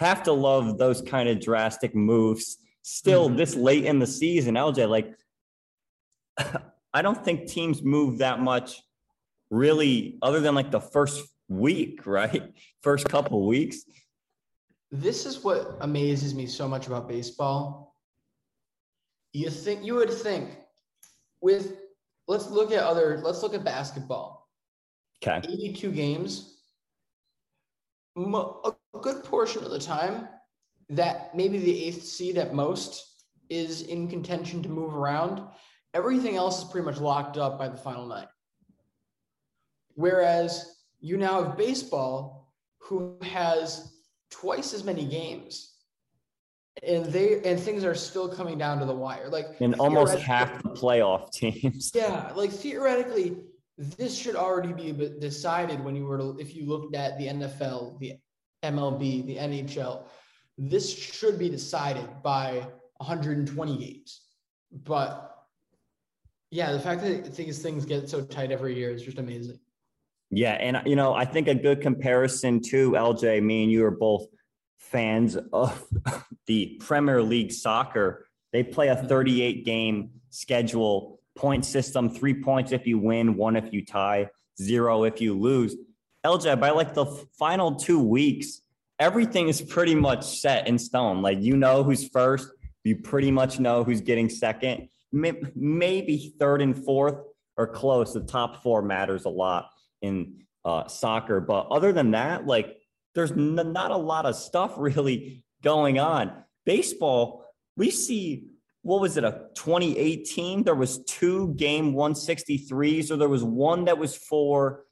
have 0.00 0.22
to 0.22 0.32
love 0.32 0.78
those 0.78 1.02
kind 1.02 1.28
of 1.28 1.40
drastic 1.40 1.94
moves 1.94 2.56
still 2.82 3.28
mm-hmm. 3.28 3.36
this 3.36 3.54
late 3.54 3.84
in 3.84 3.98
the 3.98 4.06
season. 4.06 4.54
LJ, 4.54 4.88
like, 4.88 5.14
I 6.94 7.02
don't 7.02 7.22
think 7.22 7.46
teams 7.46 7.82
move 7.82 8.18
that 8.18 8.40
much 8.40 8.82
really, 9.50 10.18
other 10.22 10.40
than 10.40 10.54
like 10.54 10.70
the 10.70 10.80
first 10.80 11.22
week, 11.48 12.06
right? 12.06 12.52
First 12.82 13.08
couple 13.08 13.46
weeks. 13.46 13.84
This 14.90 15.26
is 15.26 15.44
what 15.44 15.76
amazes 15.82 16.34
me 16.34 16.46
so 16.46 16.66
much 16.66 16.86
about 16.86 17.06
baseball. 17.06 17.94
You 19.32 19.50
think 19.50 19.84
you 19.84 19.94
would 19.94 20.10
think 20.10 20.56
with 21.40 21.76
let's 22.26 22.50
look 22.50 22.72
at 22.72 22.82
other 22.82 23.20
let's 23.22 23.42
look 23.42 23.54
at 23.54 23.62
basketball. 23.62 24.48
Okay. 25.22 25.46
82 25.46 25.92
games. 25.92 26.59
A 28.16 28.20
a 28.94 28.98
good 29.00 29.24
portion 29.24 29.64
of 29.64 29.70
the 29.70 29.78
time 29.78 30.28
that 30.88 31.34
maybe 31.34 31.58
the 31.58 31.84
eighth 31.84 32.04
seed 32.04 32.36
at 32.38 32.54
most 32.54 33.24
is 33.48 33.82
in 33.82 34.08
contention 34.08 34.62
to 34.62 34.68
move 34.68 34.94
around. 34.94 35.42
Everything 35.94 36.36
else 36.36 36.62
is 36.62 36.70
pretty 36.70 36.84
much 36.84 36.98
locked 36.98 37.36
up 37.36 37.58
by 37.58 37.68
the 37.68 37.76
final 37.76 38.06
night. 38.06 38.28
Whereas 39.94 40.76
you 41.00 41.16
now 41.16 41.42
have 41.44 41.56
baseball 41.56 42.52
who 42.78 43.16
has 43.22 43.92
twice 44.30 44.74
as 44.74 44.84
many 44.84 45.04
games 45.04 45.74
and 46.82 47.06
they 47.06 47.42
and 47.44 47.58
things 47.58 47.84
are 47.84 47.94
still 47.94 48.28
coming 48.28 48.56
down 48.56 48.78
to 48.78 48.84
the 48.84 48.94
wire 48.94 49.28
like 49.28 49.46
and 49.60 49.74
almost 49.76 50.16
half 50.18 50.62
the 50.62 50.68
playoff 50.68 51.30
teams 51.32 51.90
yeah 51.94 52.30
like 52.36 52.50
theoretically 52.50 53.36
this 53.80 54.16
should 54.16 54.36
already 54.36 54.72
be 54.72 54.92
decided 55.18 55.82
when 55.82 55.96
you 55.96 56.04
were 56.04 56.18
to 56.18 56.36
if 56.38 56.54
you 56.54 56.66
looked 56.66 56.94
at 56.94 57.16
the 57.18 57.26
nfl 57.26 57.98
the 57.98 58.12
mlb 58.62 59.26
the 59.26 59.36
nhl 59.36 60.04
this 60.58 60.94
should 60.94 61.38
be 61.38 61.48
decided 61.48 62.06
by 62.22 62.66
120 62.98 63.78
games. 63.78 64.20
But 64.84 65.34
yeah 66.50 66.72
the 66.72 66.80
fact 66.80 67.00
that 67.02 67.34
these 67.34 67.60
things 67.60 67.86
get 67.86 68.10
so 68.10 68.22
tight 68.22 68.52
every 68.52 68.76
year 68.76 68.90
is 68.90 69.02
just 69.02 69.18
amazing. 69.18 69.58
Yeah 70.30 70.52
and 70.52 70.82
you 70.86 70.96
know 70.96 71.14
i 71.14 71.24
think 71.24 71.48
a 71.48 71.54
good 71.54 71.80
comparison 71.80 72.60
to 72.70 72.92
lj 72.92 73.42
me 73.42 73.64
and 73.64 73.72
you 73.72 73.84
are 73.84 73.90
both 73.90 74.26
fans 74.80 75.36
of 75.52 75.86
the 76.46 76.76
Premier 76.80 77.22
League 77.22 77.52
soccer, 77.52 78.26
they 78.52 78.62
play 78.62 78.88
a 78.88 78.96
mm-hmm. 78.96 79.06
38 79.06 79.64
game 79.64 80.10
schedule, 80.30 81.19
point 81.40 81.64
system, 81.64 82.10
three 82.10 82.34
points 82.34 82.70
if 82.70 82.86
you 82.86 82.98
win, 82.98 83.34
one 83.34 83.56
if 83.56 83.72
you 83.72 83.84
tie, 83.84 84.28
zero 84.60 85.04
if 85.04 85.20
you 85.20 85.36
lose. 85.38 85.74
LJ, 86.24 86.60
by 86.60 86.70
like 86.70 86.92
the 86.92 87.06
final 87.38 87.74
two 87.76 87.98
weeks, 87.98 88.60
everything 88.98 89.48
is 89.48 89.62
pretty 89.62 89.94
much 89.94 90.40
set 90.40 90.68
in 90.68 90.78
stone. 90.78 91.22
Like 91.22 91.40
you 91.40 91.56
know 91.56 91.82
who's 91.82 92.06
first, 92.08 92.50
you 92.84 92.96
pretty 92.96 93.30
much 93.30 93.58
know 93.58 93.82
who's 93.84 94.02
getting 94.02 94.28
second, 94.28 94.88
maybe 95.12 96.34
third 96.38 96.60
and 96.60 96.76
fourth 96.84 97.16
or 97.56 97.66
close. 97.66 98.12
The 98.12 98.20
top 98.20 98.62
four 98.62 98.82
matters 98.82 99.24
a 99.24 99.30
lot 99.30 99.70
in 100.02 100.44
uh, 100.66 100.88
soccer, 100.88 101.40
but 101.40 101.68
other 101.68 101.90
than 101.92 102.10
that, 102.10 102.46
like 102.46 102.76
there's 103.14 103.32
n- 103.32 103.72
not 103.72 103.90
a 103.90 103.96
lot 103.96 104.26
of 104.26 104.36
stuff 104.36 104.74
really 104.76 105.42
going 105.62 105.98
on. 105.98 106.32
Baseball, 106.66 107.46
we 107.78 107.90
see 107.90 108.50
what 108.82 109.00
was 109.00 109.16
it 109.16 109.24
a 109.24 109.46
2018 109.54 110.62
there 110.62 110.74
was 110.74 111.04
two 111.04 111.54
game 111.54 111.92
163s 111.92 113.10
or 113.10 113.16
there 113.16 113.28
was 113.28 113.44
one 113.44 113.84
that 113.84 113.98
was 113.98 114.16
for 114.16 114.84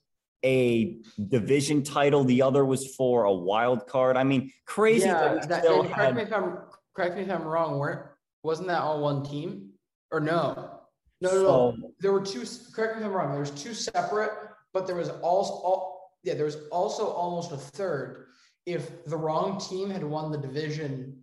a 0.44 0.96
division 1.28 1.82
title 1.82 2.22
the 2.24 2.42
other 2.42 2.64
was 2.64 2.94
for 2.94 3.24
a 3.24 3.32
wild 3.32 3.86
card 3.86 4.16
i 4.16 4.22
mean 4.22 4.52
crazy 4.66 5.06
yeah, 5.06 5.34
that 5.34 5.48
that, 5.48 5.64
correct 5.64 5.94
had, 5.94 6.16
me 6.16 6.22
if 6.22 6.32
i'm 6.32 6.58
correct 6.94 7.16
me 7.16 7.22
if 7.22 7.30
i'm 7.30 7.42
wrong 7.42 7.78
weren't 7.78 8.02
wasn't 8.42 8.66
that 8.66 8.80
all 8.80 9.00
one 9.00 9.24
team 9.24 9.70
or 10.12 10.20
no 10.20 10.54
no 10.54 10.80
no, 11.20 11.30
so, 11.30 11.74
no. 11.76 11.90
there 12.00 12.12
were 12.12 12.20
two 12.20 12.44
correct 12.72 12.96
me 12.96 13.00
if 13.00 13.06
i'm 13.06 13.12
wrong 13.12 13.30
there 13.30 13.40
was 13.40 13.50
two 13.50 13.74
separate 13.74 14.30
but 14.72 14.86
there 14.86 14.96
was 14.96 15.08
also 15.08 15.54
all 15.54 15.98
yeah, 16.22 16.34
there's 16.34 16.56
also 16.70 17.06
almost 17.06 17.52
a 17.52 17.56
third 17.56 18.26
if 18.66 19.04
the 19.06 19.16
wrong 19.16 19.58
team 19.58 19.90
had 19.90 20.04
won 20.04 20.30
the 20.30 20.38
division 20.38 21.16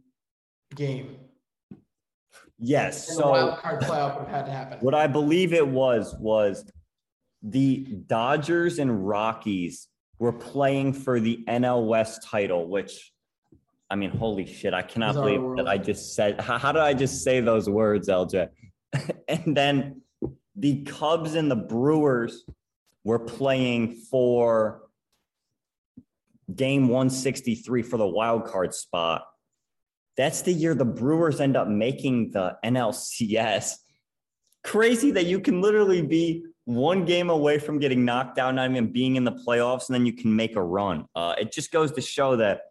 game. 0.74 1.18
Yes. 2.58 3.08
so 3.16 3.32
wild 3.32 3.60
card 3.60 3.82
playoff 3.82 4.18
would 4.18 4.28
have 4.28 4.36
had 4.36 4.46
to 4.46 4.52
happen. 4.52 4.80
What 4.80 4.96
I 4.96 5.08
believe 5.08 5.54
it 5.54 5.68
was 5.68 6.16
was 6.16 6.64
the 7.44 7.78
Dodgers 8.08 8.80
and 8.80 9.08
Rockies 9.08 9.88
were 10.20 10.34
playing 10.34 10.94
for 10.94 11.20
the 11.20 11.44
NL 11.48 11.88
West 11.88 12.24
title, 12.24 12.68
which 12.68 13.12
I 13.90 13.96
mean, 13.96 14.10
holy 14.10 14.46
shit, 14.46 14.74
I 14.74 14.82
cannot 14.82 15.14
believe 15.14 15.42
that 15.58 15.68
I 15.68 15.78
just 15.78 16.16
said 16.16 16.40
how, 16.42 16.58
how 16.58 16.72
did 16.72 16.82
I 16.82 16.94
just 16.94 17.24
say 17.24 17.40
those 17.40 17.70
words, 17.70 18.10
LJ? 18.10 18.50
and 19.28 19.56
then 19.56 20.02
the 20.56 20.84
Cubs 20.84 21.36
and 21.36 21.52
the 21.52 21.56
Brewers 21.56 22.46
were 23.04 23.20
playing 23.20 23.96
for 24.10 24.82
game 26.54 26.88
163 26.88 27.82
for 27.84 27.98
the 27.98 28.08
wild 28.08 28.46
card 28.46 28.74
spot. 28.74 29.26
That's 30.18 30.42
the 30.42 30.54
year 30.54 30.74
the 30.74 30.86
Brewers 30.86 31.42
end 31.42 31.58
up 31.58 31.68
making 31.68 32.32
the 32.32 32.58
NLCS. 32.64 33.74
Crazy 34.64 35.12
that 35.12 35.26
you 35.26 35.40
can 35.40 35.62
literally 35.62 36.02
be 36.02 36.44
one 36.66 37.06
game 37.06 37.30
away 37.30 37.60
from 37.60 37.80
getting 37.80 38.04
knocked 38.06 38.40
out, 38.40 38.56
not 38.56 38.70
even 38.72 38.92
being 38.92 39.16
in 39.16 39.24
the 39.24 39.32
playoffs, 39.32 39.88
and 39.88 39.94
then 39.94 40.06
you 40.06 40.14
can 40.14 40.36
make 40.36 40.56
a 40.56 40.64
run. 40.64 41.06
Uh, 41.16 41.36
it 41.40 41.52
just 41.52 41.72
goes 41.72 41.92
to 41.92 42.02
show 42.02 42.36
that, 42.38 42.62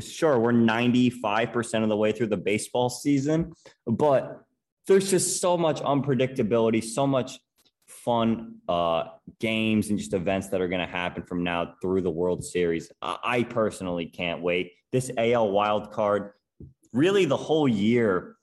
sure, 0.00 0.38
we're 0.38 0.52
95% 0.52 1.82
of 1.82 1.88
the 1.88 1.96
way 1.96 2.12
through 2.12 2.26
the 2.26 2.36
baseball 2.36 2.90
season, 2.90 3.52
but 3.86 4.42
there's 4.86 5.10
just 5.10 5.40
so 5.40 5.56
much 5.56 5.80
unpredictability, 5.80 6.84
so 6.84 7.06
much 7.06 7.38
fun 7.86 8.56
uh, 8.68 9.04
games 9.38 9.90
and 9.90 9.98
just 9.98 10.14
events 10.14 10.48
that 10.48 10.60
are 10.60 10.68
going 10.68 10.80
to 10.80 10.92
happen 10.92 11.22
from 11.22 11.42
now 11.42 11.74
through 11.80 12.02
the 12.02 12.10
World 12.10 12.44
Series. 12.44 12.90
I 13.02 13.42
personally 13.44 14.06
can't 14.06 14.42
wait. 14.42 14.72
This 14.92 15.10
AL 15.16 15.50
wild 15.50 15.92
card, 15.92 16.32
really 16.92 17.24
the 17.24 17.36
whole 17.36 17.68
year, 17.68 18.36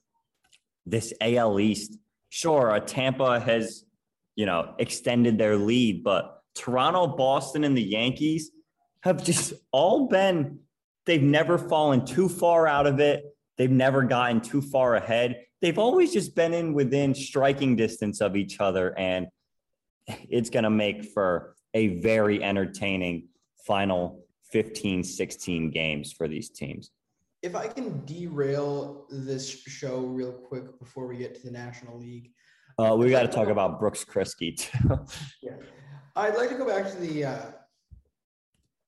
this 0.86 1.14
AL 1.22 1.60
East, 1.60 1.98
sure, 2.30 2.72
uh, 2.72 2.80
Tampa 2.80 3.40
has, 3.40 3.84
you 4.36 4.46
know, 4.46 4.74
extended 4.80 5.38
their 5.38 5.58
lead, 5.58 6.04
but 6.04 6.42
Toronto, 6.56 7.08
Boston, 7.08 7.64
and 7.64 7.78
the 7.78 7.84
Yankees 7.84 8.52
have 9.02 9.24
just 9.24 9.54
all 9.72 10.08
been, 10.08 10.60
they've 11.06 11.22
never 11.22 11.58
fallen 11.58 12.06
too 12.06 12.28
far 12.30 12.68
out 12.68 12.88
of 12.88 13.00
it. 13.00 13.24
They've 13.58 13.72
never 13.72 14.04
gotten 14.04 14.42
too 14.42 14.62
far 14.62 14.96
ahead. 14.96 15.44
They've 15.62 15.78
always 15.78 16.14
just 16.14 16.36
been 16.36 16.54
in 16.54 16.74
within 16.74 17.16
striking 17.16 17.76
distance 17.76 18.22
of 18.22 18.36
each 18.36 18.60
other. 18.60 18.98
And 18.98 19.28
it's 20.08 20.50
going 20.50 20.64
to 20.64 20.70
make 20.70 21.06
for 21.06 21.56
a 21.74 22.00
very 22.00 22.44
entertaining 22.44 23.30
final 23.66 24.24
15, 24.52 25.04
16 25.04 25.72
games 25.72 26.14
for 26.14 26.28
these 26.28 26.50
teams. 26.50 26.92
If 27.44 27.56
I 27.56 27.68
can 27.68 28.04
derail 28.06 29.06
this 29.10 29.48
show 29.50 30.00
real 30.00 30.32
quick 30.32 30.80
before 30.80 31.08
we 31.08 31.18
get 31.18 31.36
to 31.36 31.44
the 31.44 31.52
National 31.52 31.98
League. 32.00 32.32
Uh, 32.80 32.96
we 32.98 33.10
got 33.10 33.24
to 33.24 33.28
talk 33.28 33.48
about 33.50 33.80
Brooks 33.80 34.04
Kriske 34.04 34.58
too. 34.58 35.00
yeah. 35.42 35.56
I'd 36.16 36.36
like 36.36 36.50
to 36.50 36.56
go 36.56 36.66
back 36.66 36.90
to 36.92 36.98
the 36.98 37.26
uh, 37.26 37.46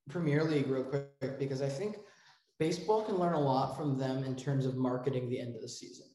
Premier 0.10 0.44
League 0.44 0.68
real 0.68 0.84
quick 0.84 1.38
because 1.38 1.62
I 1.62 1.70
think 1.70 1.98
baseball 2.60 3.04
can 3.04 3.16
learn 3.16 3.34
a 3.34 3.40
lot 3.40 3.78
from 3.78 3.98
them 3.98 4.24
in 4.24 4.36
terms 4.36 4.66
of 4.66 4.76
marketing 4.76 5.30
the 5.30 5.40
end 5.40 5.56
of 5.56 5.62
the 5.62 5.70
season. 5.70 6.08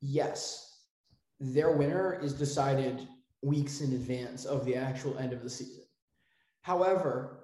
Yes, 0.00 0.84
their 1.38 1.72
winner 1.72 2.18
is 2.22 2.32
decided 2.32 3.06
weeks 3.42 3.80
in 3.80 3.92
advance 3.92 4.44
of 4.44 4.64
the 4.64 4.74
actual 4.74 5.16
end 5.18 5.32
of 5.32 5.42
the 5.42 5.50
season. 5.50 5.84
However, 6.62 7.39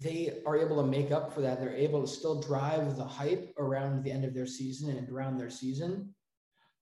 they 0.00 0.40
are 0.46 0.58
able 0.58 0.82
to 0.82 0.88
make 0.88 1.10
up 1.10 1.32
for 1.32 1.40
that. 1.40 1.60
They're 1.60 1.74
able 1.74 2.02
to 2.02 2.08
still 2.08 2.40
drive 2.40 2.96
the 2.96 3.04
hype 3.04 3.54
around 3.58 4.04
the 4.04 4.10
end 4.10 4.24
of 4.24 4.34
their 4.34 4.46
season 4.46 4.96
and 4.96 5.08
around 5.08 5.38
their 5.38 5.50
season 5.50 6.14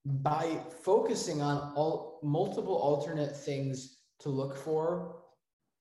by 0.05 0.61
focusing 0.83 1.43
on 1.43 1.73
all 1.75 2.21
multiple 2.23 2.77
alternate 2.77 3.37
things 3.37 3.99
to 4.21 4.29
look 4.29 4.57
for 4.57 5.17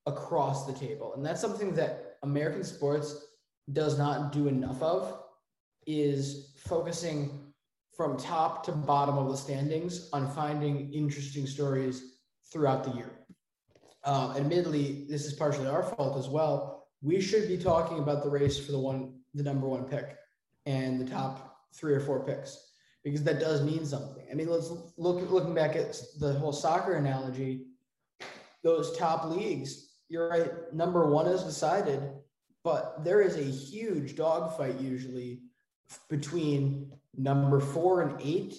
across 0.06 0.66
the 0.66 0.72
table. 0.72 1.14
And 1.14 1.24
that's 1.24 1.40
something 1.40 1.74
that 1.74 2.16
American 2.22 2.64
sports 2.64 3.26
does 3.72 3.98
not 3.98 4.32
do 4.32 4.48
enough 4.48 4.82
of 4.82 5.20
is 5.86 6.54
focusing 6.66 7.52
from 7.96 8.16
top 8.16 8.64
to 8.64 8.72
bottom 8.72 9.16
of 9.16 9.30
the 9.30 9.36
standings 9.36 10.08
on 10.12 10.30
finding 10.30 10.92
interesting 10.92 11.46
stories 11.46 12.18
throughout 12.52 12.84
the 12.84 12.90
year. 12.92 13.25
Um, 14.06 14.36
admittedly, 14.36 15.04
this 15.08 15.26
is 15.26 15.32
partially 15.32 15.66
our 15.66 15.82
fault 15.82 16.16
as 16.16 16.28
well. 16.28 16.86
We 17.02 17.20
should 17.20 17.48
be 17.48 17.58
talking 17.58 17.98
about 17.98 18.22
the 18.22 18.30
race 18.30 18.56
for 18.56 18.70
the 18.70 18.78
one, 18.78 19.18
the 19.34 19.42
number 19.42 19.66
one 19.66 19.84
pick, 19.84 20.16
and 20.64 21.00
the 21.00 21.10
top 21.10 21.58
three 21.74 21.92
or 21.92 21.98
four 21.98 22.24
picks, 22.24 22.70
because 23.02 23.24
that 23.24 23.40
does 23.40 23.64
mean 23.64 23.84
something. 23.84 24.24
I 24.30 24.34
mean, 24.34 24.48
let's 24.48 24.70
look 24.96 25.28
looking 25.28 25.54
back 25.54 25.74
at 25.74 26.00
the 26.20 26.34
whole 26.34 26.52
soccer 26.52 26.94
analogy. 26.94 27.66
Those 28.62 28.96
top 28.96 29.24
leagues, 29.24 29.88
you're 30.08 30.28
right. 30.28 30.72
Number 30.72 31.06
one 31.06 31.26
is 31.26 31.42
decided, 31.42 32.00
but 32.62 33.04
there 33.04 33.20
is 33.20 33.36
a 33.36 33.42
huge 33.42 34.14
dogfight 34.14 34.80
usually 34.80 35.40
between 36.08 36.92
number 37.16 37.58
four 37.58 38.02
and 38.02 38.20
eight 38.22 38.54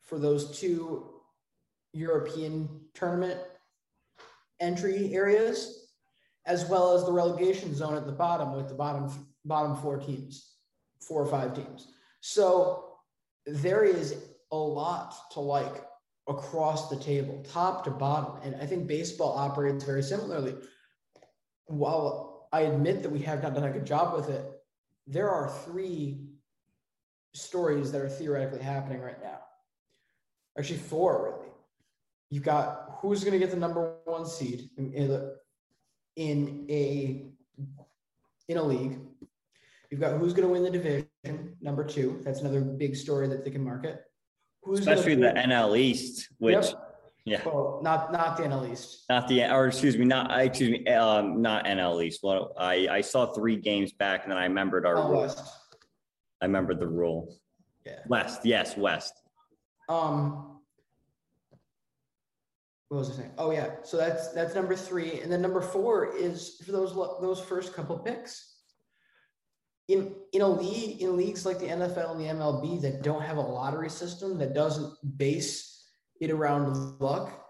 for 0.00 0.18
those 0.18 0.58
two 0.58 1.10
European 1.92 2.68
tournament 2.94 3.40
entry 4.60 5.14
areas, 5.14 5.90
as 6.46 6.66
well 6.66 6.96
as 6.96 7.04
the 7.04 7.12
relegation 7.12 7.74
zone 7.74 7.96
at 7.96 8.06
the 8.06 8.12
bottom 8.12 8.54
with 8.54 8.68
the 8.68 8.74
bottom 8.74 9.10
bottom 9.44 9.76
four 9.76 9.98
teams, 9.98 10.54
four 11.00 11.22
or 11.22 11.26
five 11.26 11.54
teams. 11.54 11.88
So 12.20 12.96
there 13.46 13.84
is 13.84 14.16
a 14.50 14.56
lot 14.56 15.14
to 15.32 15.40
like 15.40 15.84
across 16.28 16.88
the 16.88 16.96
table, 16.96 17.44
top 17.52 17.84
to 17.84 17.90
bottom. 17.90 18.42
And 18.42 18.60
I 18.60 18.66
think 18.66 18.86
baseball 18.86 19.36
operates 19.36 19.84
very 19.84 20.02
similarly. 20.02 20.54
While 21.66 22.48
I 22.52 22.62
admit 22.62 23.02
that 23.02 23.10
we 23.10 23.20
have 23.20 23.42
not 23.42 23.54
done 23.54 23.64
a 23.64 23.70
good 23.70 23.86
job 23.86 24.14
with 24.14 24.28
it, 24.28 24.44
there 25.06 25.30
are 25.30 25.48
three 25.64 26.26
stories 27.32 27.92
that 27.92 28.00
are 28.00 28.08
theoretically 28.08 28.62
happening 28.62 29.00
right 29.00 29.22
now. 29.22 29.38
Actually, 30.58 30.78
four 30.78 31.32
really 31.32 31.46
You've 32.30 32.42
got 32.42 32.85
who's 33.00 33.24
going 33.24 33.32
to 33.32 33.38
get 33.38 33.50
the 33.50 33.56
number 33.56 33.96
one 34.04 34.26
seed 34.26 34.70
in, 34.76 35.10
a, 35.10 35.32
in 36.16 36.66
a 36.70 37.26
in 38.48 38.56
a 38.58 38.62
league. 38.62 38.98
You've 39.90 40.00
got 40.00 40.18
who's 40.18 40.32
going 40.32 40.46
to 40.46 40.52
win 40.52 40.62
the 40.62 40.70
division, 40.70 41.56
number 41.60 41.84
two. 41.84 42.20
That's 42.24 42.40
another 42.40 42.60
big 42.60 42.96
story 42.96 43.28
that 43.28 43.44
they 43.44 43.50
can 43.50 43.62
market. 43.62 44.02
Who's 44.62 44.80
Especially 44.80 45.14
the 45.14 45.28
NL 45.28 45.78
East, 45.78 46.28
which 46.38 46.54
yep. 46.54 46.74
yeah, 47.24 47.40
well, 47.44 47.80
not 47.82 48.12
not 48.12 48.36
the 48.36 48.44
NL 48.44 48.70
East, 48.70 49.04
not 49.08 49.28
the 49.28 49.44
or 49.44 49.68
excuse 49.68 49.96
me, 49.96 50.04
not 50.04 50.36
excuse 50.40 50.70
me, 50.70 50.86
um, 50.88 51.40
not 51.40 51.66
NL 51.66 52.04
East. 52.04 52.20
Well, 52.22 52.52
I 52.58 52.88
I 52.90 53.00
saw 53.00 53.26
three 53.26 53.56
games 53.56 53.92
back, 53.92 54.24
and 54.24 54.32
then 54.32 54.38
I 54.38 54.44
remembered 54.44 54.84
our 54.86 54.96
oh, 54.96 55.20
West. 55.20 55.40
I 56.40 56.46
remembered 56.46 56.80
the 56.80 56.88
rule. 56.88 57.36
Yeah, 57.84 58.00
West. 58.08 58.44
Yes, 58.44 58.76
West. 58.76 59.14
Um, 59.88 60.55
what 62.88 62.98
was 62.98 63.10
I 63.10 63.14
saying? 63.14 63.32
Oh 63.38 63.50
yeah, 63.50 63.70
so 63.82 63.96
that's 63.96 64.28
that's 64.32 64.54
number 64.54 64.76
three, 64.76 65.20
and 65.20 65.30
then 65.30 65.42
number 65.42 65.60
four 65.60 66.16
is 66.16 66.60
for 66.64 66.72
those 66.72 66.94
those 66.94 67.40
first 67.40 67.74
couple 67.74 67.98
picks 67.98 68.56
in 69.88 70.14
in 70.32 70.42
a 70.42 70.48
league 70.48 71.00
in 71.00 71.16
leagues 71.16 71.46
like 71.46 71.58
the 71.58 71.66
NFL 71.66 72.12
and 72.12 72.20
the 72.20 72.24
MLB 72.24 72.80
that 72.82 73.02
don't 73.02 73.22
have 73.22 73.36
a 73.36 73.40
lottery 73.40 73.90
system 73.90 74.38
that 74.38 74.54
doesn't 74.54 74.92
base 75.18 75.84
it 76.20 76.30
around 76.30 77.00
luck, 77.00 77.46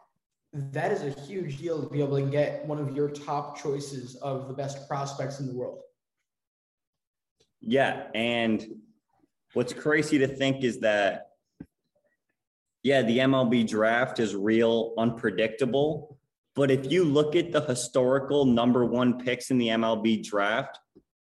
that 0.53 0.93
is 0.93 1.03
a 1.03 1.21
huge 1.23 1.59
deal 1.59 1.83
to 1.83 1.89
be 1.89 2.03
able 2.03 2.19
to 2.19 2.31
get 2.31 2.65
one 2.67 2.79
of 2.79 2.95
your 2.95 3.09
top 3.09 3.59
choices 3.61 4.17
of 4.17 4.49
the 4.49 4.55
best 4.55 4.89
prospects 4.89 5.41
in 5.41 5.47
the 5.47 5.55
world. 5.55 5.81
Yeah, 7.61 8.09
and 8.15 8.67
what's 9.55 9.73
crazy 9.73 10.19
to 10.19 10.27
think 10.27 10.63
is 10.63 10.81
that 10.81 11.26
yeah, 12.87 13.03
the 13.03 13.19
MLB 13.19 13.69
draft 13.69 14.21
is 14.21 14.37
real 14.37 14.95
unpredictable, 14.97 16.17
but 16.55 16.71
if 16.71 16.89
you 16.89 17.03
look 17.03 17.35
at 17.35 17.51
the 17.51 17.61
historical 17.61 18.45
number 18.45 18.85
1 18.85 19.25
picks 19.25 19.51
in 19.51 19.59
the 19.59 19.67
MLB 19.71 20.25
draft, 20.25 20.79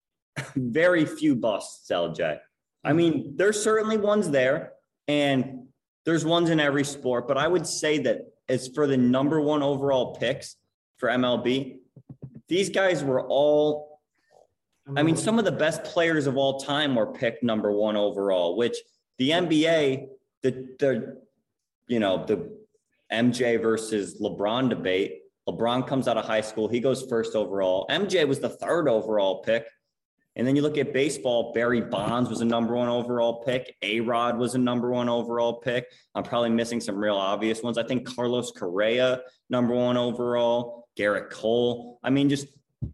very 0.57 1.05
few 1.05 1.33
busts, 1.33 1.89
LJ. 1.89 2.39
I 2.83 2.91
mean, 2.91 3.37
there's 3.37 3.63
certainly 3.63 3.95
ones 3.95 4.29
there, 4.31 4.73
and 5.07 5.67
there's 6.03 6.25
ones 6.25 6.49
in 6.49 6.59
every 6.59 6.83
sport, 6.83 7.25
but 7.25 7.37
I 7.37 7.47
would 7.47 7.65
say 7.65 7.99
that 7.99 8.33
as 8.49 8.67
for 8.75 8.85
the 8.85 8.97
number 8.97 9.39
one 9.39 9.63
overall 9.63 10.13
picks 10.17 10.57
for 10.97 11.07
MLB, 11.07 11.77
these 12.49 12.69
guys 12.69 13.01
were 13.01 13.25
all, 13.25 14.01
I 14.93 15.03
mean, 15.03 15.15
some 15.15 15.39
of 15.39 15.45
the 15.45 15.53
best 15.53 15.85
players 15.85 16.27
of 16.27 16.35
all 16.35 16.59
time 16.59 16.95
were 16.95 17.13
picked 17.13 17.43
number 17.43 17.71
one 17.71 17.95
overall, 17.95 18.57
which 18.57 18.75
the 19.19 19.29
NBA, 19.29 20.07
the, 20.43 20.51
the 20.79 21.24
you 21.87 21.99
know, 21.99 22.25
the 22.25 22.57
MJ 23.11 23.61
versus 23.61 24.19
LeBron 24.21 24.69
debate, 24.69 25.21
LeBron 25.47 25.87
comes 25.87 26.07
out 26.07 26.17
of 26.17 26.25
high 26.25 26.41
school, 26.41 26.67
he 26.67 26.79
goes 26.79 27.05
first 27.07 27.35
overall. 27.35 27.85
MJ 27.89 28.27
was 28.27 28.39
the 28.39 28.49
third 28.49 28.87
overall 28.87 29.43
pick. 29.43 29.67
And 30.37 30.45
then 30.45 30.57
you 30.57 30.61
look 30.61 30.77
at 30.77 30.91
baseball, 30.91 31.53
Barry 31.53 31.79
Bonds 31.79 32.29
was 32.29 32.41
a 32.41 32.45
number 32.45 32.75
one 32.75 32.89
overall 32.89 33.41
pick. 33.43 33.73
A 33.81 34.01
Rod 34.01 34.37
was 34.37 34.53
a 34.53 34.57
number 34.57 34.91
one 34.91 35.07
overall 35.07 35.53
pick. 35.61 35.85
I'm 36.13 36.23
probably 36.23 36.49
missing 36.49 36.81
some 36.81 36.97
real 36.97 37.15
obvious 37.15 37.63
ones. 37.63 37.77
I 37.77 37.83
think 37.83 38.05
Carlos 38.05 38.51
Correa, 38.51 39.21
number 39.49 39.73
one 39.73 39.95
overall. 39.95 40.85
Gerrit 40.97 41.29
Cole. 41.29 41.99
I 42.03 42.09
mean, 42.09 42.29
just 42.29 42.47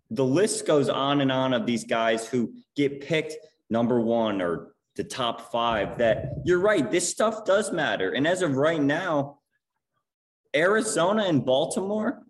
the 0.10 0.26
list 0.26 0.66
goes 0.66 0.90
on 0.90 1.22
and 1.22 1.32
on 1.32 1.54
of 1.54 1.66
these 1.66 1.84
guys 1.84 2.28
who 2.28 2.54
get 2.76 3.02
picked 3.02 3.36
number 3.70 4.02
one 4.02 4.42
or 4.42 4.71
the 4.96 5.04
top 5.04 5.52
five. 5.52 5.98
That 5.98 6.34
you're 6.46 6.60
right, 6.60 6.90
this 6.90 7.10
stuff 7.10 7.46
does 7.46 7.72
matter. 7.72 8.12
And 8.12 8.28
as 8.28 8.42
of 8.42 8.56
right 8.56 8.82
now, 8.82 9.40
Arizona 10.56 11.24
and 11.24 11.46
Baltimore 11.46 12.24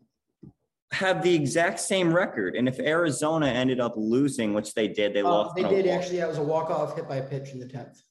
have 0.91 1.24
the 1.24 1.34
exact 1.34 1.80
same 1.80 2.13
record. 2.13 2.56
And 2.56 2.67
if 2.67 2.80
Arizona 2.80 3.47
ended 3.47 3.80
up 3.80 3.93
losing, 3.95 4.54
which 4.54 4.74
they 4.74 4.88
did, 4.88 5.13
they 5.13 5.21
uh, 5.21 5.30
lost. 5.30 5.56
They 5.56 5.63
did 5.63 5.88
actually. 5.88 6.17
That 6.17 6.28
was 6.28 6.38
a 6.38 6.43
walk 6.43 6.69
off 6.69 6.95
hit 6.95 7.08
by 7.08 7.17
a 7.17 7.24
pitch 7.24 7.52
in 7.52 7.60
the 7.60 7.67
tenth. 7.67 8.02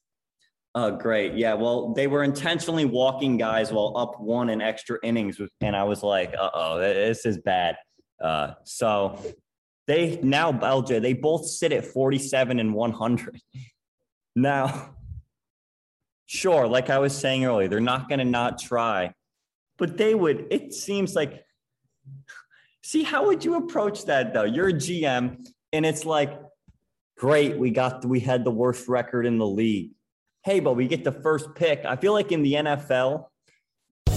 Oh, 0.73 0.91
great. 0.91 1.33
Yeah. 1.33 1.53
Well, 1.55 1.93
they 1.93 2.07
were 2.07 2.23
intentionally 2.23 2.85
walking 2.85 3.35
guys 3.35 3.73
while 3.73 3.93
up 3.97 4.21
one 4.21 4.49
in 4.49 4.61
extra 4.61 4.97
innings. 5.03 5.39
And 5.59 5.75
I 5.75 5.83
was 5.83 6.01
like, 6.01 6.33
uh 6.39 6.49
oh, 6.53 6.79
this 6.79 7.25
is 7.25 7.39
bad. 7.39 7.75
Uh, 8.23 8.53
so 8.63 9.19
they 9.87 10.19
now, 10.21 10.53
LJ, 10.53 11.01
they 11.01 11.13
both 11.13 11.47
sit 11.47 11.73
at 11.73 11.85
47 11.85 12.59
and 12.59 12.73
100. 12.73 13.41
Now, 14.35 14.95
sure, 16.25 16.67
like 16.67 16.89
I 16.89 16.99
was 16.99 17.17
saying 17.17 17.45
earlier, 17.45 17.67
they're 17.67 17.79
not 17.79 18.09
going 18.09 18.19
to 18.19 18.25
not 18.25 18.59
try, 18.59 19.13
but 19.77 19.97
they 19.97 20.15
would, 20.15 20.47
it 20.51 20.73
seems 20.73 21.15
like 21.15 21.43
See, 22.83 23.03
how 23.03 23.27
would 23.27 23.45
you 23.45 23.55
approach 23.55 24.05
that 24.05 24.33
though? 24.33 24.43
You're 24.43 24.69
a 24.69 24.73
GM 24.73 25.45
and 25.71 25.85
it's 25.85 26.05
like, 26.05 26.39
great, 27.17 27.57
we 27.57 27.69
got 27.69 28.03
we 28.05 28.19
had 28.19 28.43
the 28.43 28.51
worst 28.51 28.87
record 28.87 29.25
in 29.25 29.37
the 29.37 29.45
league. 29.45 29.91
Hey, 30.43 30.59
but 30.59 30.73
we 30.73 30.87
get 30.87 31.03
the 31.03 31.11
first 31.11 31.53
pick. 31.55 31.85
I 31.85 31.95
feel 31.95 32.13
like 32.13 32.31
in 32.31 32.41
the 32.41 32.53
NFL. 32.53 33.27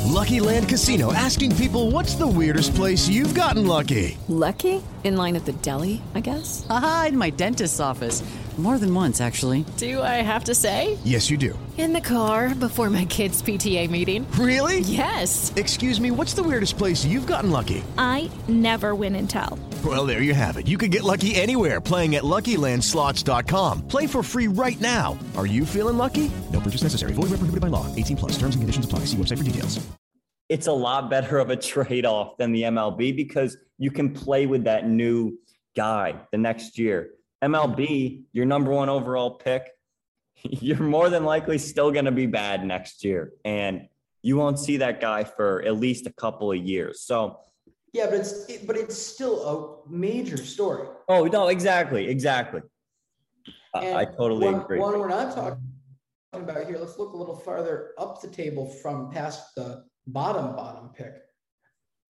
Lucky 0.07 0.41
Land 0.41 0.69
Casino 0.69 1.13
asking 1.13 1.55
people 1.57 1.91
what's 1.91 2.15
the 2.15 2.27
weirdest 2.27 2.75
place 2.75 3.09
you've 3.09 3.35
gotten 3.35 3.67
lucky? 3.67 4.17
Lucky? 4.29 4.83
In 5.03 5.17
line 5.17 5.37
at 5.37 5.45
the 5.45 5.53
deli, 5.53 6.03
I 6.15 6.21
guess? 6.21 6.67
Aha, 6.71 7.07
in 7.09 7.19
my 7.19 7.31
dentist's 7.31 7.81
office. 7.81 8.23
More 8.57 8.79
than 8.79 8.95
once, 8.95 9.21
actually. 9.21 9.65
Do 9.79 10.01
I 10.01 10.23
have 10.23 10.45
to 10.45 10.55
say? 10.55 10.97
Yes, 11.03 11.29
you 11.29 11.37
do. 11.37 11.59
In 11.77 11.93
the 11.93 12.01
car 12.01 12.55
before 12.55 12.89
my 12.89 13.05
kids' 13.05 13.43
PTA 13.43 13.91
meeting. 13.91 14.31
Really? 14.39 14.79
Yes. 14.81 15.53
Excuse 15.57 16.01
me, 16.01 16.13
what's 16.13 16.35
the 16.35 16.43
weirdest 16.45 16.79
place 16.79 17.05
you've 17.05 17.27
gotten 17.27 17.51
lucky? 17.51 17.83
I 17.99 18.31
never 18.47 18.95
win 18.95 19.17
and 19.17 19.29
tell. 19.29 19.59
Well, 19.85 20.07
there 20.07 20.23
you 20.23 20.35
have 20.35 20.57
it. 20.57 20.69
You 20.69 20.79
can 20.79 20.91
get 20.91 21.03
lucky 21.03 21.35
anywhere 21.35 21.81
playing 21.81 22.15
at 22.15 22.23
LuckyLandSlots.com. 22.23 23.89
Play 23.89 24.07
for 24.07 24.23
free 24.23 24.47
right 24.47 24.81
now. 24.81 25.19
Are 25.37 25.47
you 25.47 25.67
feeling 25.67 25.97
lucky? 25.97 26.31
No 26.53 26.61
purchase 26.61 26.85
necessary. 26.85 27.13
Void 27.13 27.31
where 27.31 27.39
prohibited 27.39 27.61
by 27.61 27.69
law. 27.69 27.93
18 27.97 28.17
plus. 28.17 28.33
Terms 28.39 28.55
and 28.55 28.63
conditions 28.63 28.85
apply. 28.85 29.01
See 29.01 29.17
website 29.17 29.39
for 29.39 29.45
details. 29.45 29.85
It's 30.49 30.69
a 30.69 30.73
lot 30.73 31.11
better 31.11 31.39
of 31.39 31.51
a 31.51 31.57
trade-off 31.57 32.37
than 32.37 32.53
the 32.53 32.63
MLB 32.63 33.17
because 33.17 33.57
you 33.79 33.91
can 33.91 34.13
play 34.13 34.47
with 34.47 34.63
that 34.65 34.87
new 34.87 35.39
guy 35.75 36.15
the 36.31 36.39
next 36.39 36.79
year 36.79 37.11
MLB, 37.45 38.25
your 38.33 38.47
number 38.47 38.71
one 38.71 38.89
overall 38.89 39.33
pick, 39.33 39.71
you're 40.43 40.83
more 40.83 41.11
than 41.11 41.25
likely 41.25 41.59
still 41.59 41.91
going 41.91 42.05
to 42.07 42.13
be 42.13 42.27
bad 42.27 42.65
next 42.65 43.05
year. 43.05 43.33
And 43.45 43.89
you 44.23 44.37
won't 44.37 44.59
see 44.59 44.79
that 44.79 45.01
guy 45.01 45.25
for 45.25 45.63
at 45.63 45.77
least 45.77 46.07
a 46.07 46.13
couple 46.13 46.51
of 46.51 46.59
years. 46.59 47.03
So, 47.03 47.41
yeah, 47.93 48.07
but 48.07 48.15
it's 48.15 48.47
it, 48.49 48.67
but 48.67 48.77
it's 48.77 48.97
still 48.97 49.85
a 49.87 49.89
major 49.91 50.39
story. 50.39 50.89
Oh 51.09 51.27
no, 51.27 51.49
exactly, 51.49 52.09
exactly. 52.09 52.63
I, 53.75 53.95
I 53.95 54.05
totally 54.05 54.47
one, 54.47 54.63
agree. 54.63 54.79
One 54.79 54.99
we're 54.99 55.09
not 55.09 55.35
talking 55.35 55.61
about 56.33 56.67
here. 56.67 56.79
Let's 56.79 56.99
look 56.99 57.13
a 57.13 57.17
little 57.17 57.37
farther 57.37 57.93
up 57.99 58.21
the 58.21 58.29
table 58.29 58.67
from 58.67 59.11
past 59.11 59.55
the 59.55 59.85
bottom 60.07 60.57
bottom 60.57 60.89
pick. 60.89 61.15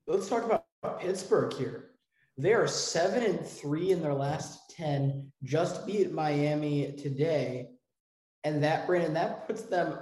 Let's 0.07 0.29
talk 0.29 0.45
about 0.45 1.01
Pittsburgh 1.01 1.53
here. 1.53 1.94
They 2.37 2.53
are 2.53 2.67
seven 2.67 3.23
and 3.23 3.47
three 3.47 3.93
in 3.93 4.03
their 4.03 4.15
last 4.15 4.71
10, 4.71 5.33
just 5.45 5.87
beat 5.87 6.13
Miami 6.13 6.93
today. 6.93 7.69
And 8.43 8.63
that, 8.63 8.87
Brandon, 8.87 9.15
that 9.15 9.47
puts 9.47 9.63
them 9.63 9.99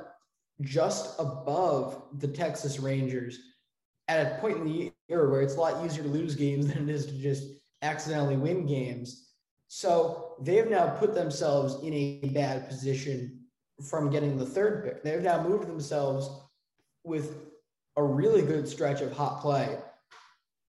just 0.63 1.19
above 1.19 2.03
the 2.19 2.29
Texas 2.29 2.79
Rangers 2.79 3.39
at 4.09 4.27
a 4.27 4.41
point 4.41 4.59
in 4.59 4.65
the 4.65 4.93
year 5.09 5.31
where 5.31 5.43
it's 5.43 5.57
a 5.57 5.61
lot 5.61 5.85
easier 5.85 6.03
to 6.03 6.09
lose 6.09 6.35
games 6.35 6.69
than 6.69 6.89
it 6.89 6.95
is 6.95 7.07
to 7.07 7.19
just 7.19 7.45
accidentally 7.83 8.37
win 8.37 8.67
games. 8.67 9.29
So 9.69 10.35
they've 10.41 10.69
now 10.69 10.89
put 10.89 11.15
themselves 11.15 11.83
in 11.83 11.93
a 11.93 12.31
bad 12.35 12.69
position 12.69 13.41
from 13.89 14.11
getting 14.11 14.37
the 14.37 14.47
third 14.47 14.85
pick. 14.85 15.03
They've 15.03 15.23
now 15.23 15.47
moved 15.47 15.69
themselves 15.69 16.29
with 17.05 17.37
a 17.97 18.03
really 18.03 18.43
good 18.43 18.69
stretch 18.69 19.01
of 19.01 19.13
hot 19.13 19.41
play 19.41 19.79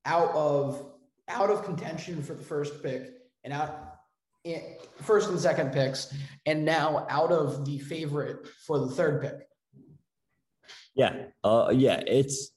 out 0.06 0.32
of 0.34 0.92
out 1.34 1.50
of 1.50 1.63
contention 1.63 2.22
for 2.22 2.34
the 2.34 2.43
first 2.43 2.82
pick 2.82 3.12
and 3.43 3.54
out 3.54 3.96
in, 4.43 4.62
first 5.02 5.30
and 5.30 5.39
second 5.39 5.72
picks, 5.72 6.13
and 6.46 6.63
now 6.63 7.06
out 7.10 7.32
of 7.32 7.65
the 7.65 7.80
favorite 7.80 8.48
for 8.65 8.80
the 8.80 8.88
third 8.88 9.22
pick. 9.22 9.48
Yeah, 10.96 11.26
uh, 11.43 11.72
yeah, 11.74 12.02
it's 12.06 12.52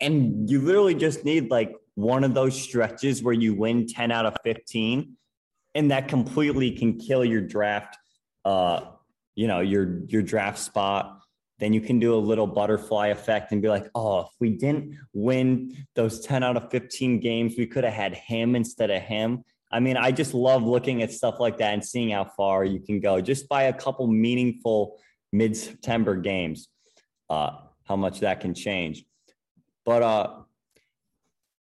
and 0.00 0.48
you 0.50 0.60
literally 0.60 0.94
just 0.94 1.24
need 1.24 1.50
like 1.50 1.74
one 1.94 2.24
of 2.24 2.34
those 2.34 2.60
stretches 2.60 3.22
where 3.22 3.34
you 3.34 3.54
win 3.54 3.86
10 3.86 4.10
out 4.10 4.26
of 4.26 4.36
15 4.44 5.16
and 5.74 5.90
that 5.90 6.08
completely 6.08 6.70
can 6.70 6.98
kill 6.98 7.24
your 7.24 7.42
draft 7.42 7.98
uh 8.44 8.80
you 9.34 9.46
know 9.46 9.60
your 9.60 10.00
your 10.06 10.22
draft 10.22 10.58
spot 10.58 11.19
then 11.60 11.72
you 11.72 11.80
can 11.80 11.98
do 11.98 12.14
a 12.14 12.16
little 12.16 12.46
butterfly 12.46 13.08
effect 13.08 13.52
and 13.52 13.60
be 13.60 13.68
like, 13.68 13.86
oh, 13.94 14.20
if 14.20 14.28
we 14.40 14.50
didn't 14.50 14.96
win 15.12 15.86
those 15.94 16.20
10 16.20 16.42
out 16.42 16.56
of 16.56 16.70
15 16.70 17.20
games, 17.20 17.54
we 17.56 17.66
could 17.66 17.84
have 17.84 17.92
had 17.92 18.14
him 18.14 18.56
instead 18.56 18.90
of 18.90 19.02
him. 19.02 19.44
I 19.70 19.78
mean, 19.78 19.96
I 19.96 20.10
just 20.10 20.34
love 20.34 20.64
looking 20.64 21.02
at 21.02 21.12
stuff 21.12 21.38
like 21.38 21.58
that 21.58 21.74
and 21.74 21.84
seeing 21.84 22.10
how 22.10 22.24
far 22.24 22.64
you 22.64 22.80
can 22.80 22.98
go 22.98 23.20
just 23.20 23.48
by 23.48 23.64
a 23.64 23.72
couple 23.72 24.06
meaningful 24.06 24.98
mid 25.32 25.56
September 25.56 26.16
games, 26.16 26.68
uh, 27.28 27.52
how 27.84 27.96
much 27.96 28.20
that 28.20 28.40
can 28.40 28.54
change. 28.54 29.04
But 29.84 30.02
uh, 30.02 30.34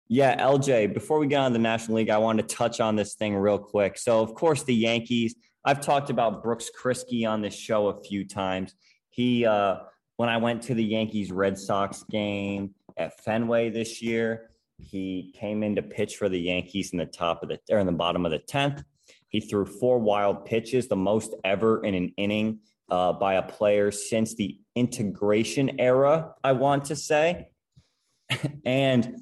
Yeah, 0.07 0.39
LJ, 0.45 0.93
before 0.93 1.19
we 1.19 1.27
get 1.27 1.39
on 1.39 1.53
the 1.53 1.59
National 1.59 1.97
League, 1.97 2.11
I 2.11 2.17
wanted 2.19 2.47
to 2.47 2.55
touch 2.55 2.79
on 2.79 2.95
this 2.95 3.15
thing 3.15 3.35
real 3.35 3.57
quick. 3.57 3.97
So, 3.97 4.21
of 4.21 4.35
course, 4.35 4.63
the 4.63 4.75
Yankees, 4.75 5.35
I've 5.63 5.81
talked 5.81 6.11
about 6.11 6.43
Brooks 6.43 6.69
Kriske 6.79 7.27
on 7.27 7.41
this 7.41 7.55
show 7.55 7.87
a 7.87 8.03
few 8.03 8.27
times. 8.27 8.75
He, 9.15 9.45
uh, 9.45 9.77
when 10.17 10.27
I 10.27 10.35
went 10.35 10.61
to 10.63 10.73
the 10.73 10.83
Yankees 10.83 11.31
Red 11.31 11.57
Sox 11.57 12.03
game 12.03 12.75
at 12.97 13.17
Fenway 13.23 13.69
this 13.69 14.01
year, 14.01 14.49
he 14.77 15.33
came 15.39 15.63
in 15.63 15.77
to 15.77 15.81
pitch 15.81 16.17
for 16.17 16.27
the 16.27 16.39
Yankees 16.39 16.91
in 16.91 16.99
the 16.99 17.05
top 17.05 17.41
of 17.41 17.47
the 17.47 17.59
or 17.71 17.79
in 17.79 17.85
the 17.85 17.93
bottom 17.93 18.25
of 18.25 18.33
the 18.33 18.39
10th. 18.39 18.83
He 19.29 19.39
threw 19.39 19.65
four 19.65 19.99
wild 19.99 20.45
pitches, 20.45 20.89
the 20.89 20.97
most 20.97 21.33
ever 21.45 21.81
in 21.85 21.95
an 21.95 22.13
inning 22.17 22.59
uh, 22.89 23.13
by 23.13 23.35
a 23.35 23.41
player 23.41 23.89
since 23.89 24.35
the 24.35 24.59
integration 24.75 25.79
era, 25.79 26.33
I 26.43 26.51
want 26.51 26.85
to 26.85 26.97
say. 26.97 27.47
and 28.65 29.21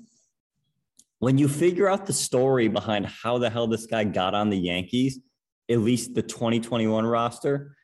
when 1.19 1.37
you 1.37 1.47
figure 1.47 1.87
out 1.87 2.07
the 2.07 2.13
story 2.13 2.67
behind 2.67 3.05
how 3.05 3.37
the 3.37 3.51
hell 3.51 3.67
this 3.67 3.85
guy 3.85 4.05
got 4.05 4.33
on 4.33 4.49
the 4.49 4.57
Yankees, 4.57 5.19
at 5.69 5.77
least 5.77 6.15
the 6.15 6.23
2021 6.23 7.05
roster, 7.05 7.77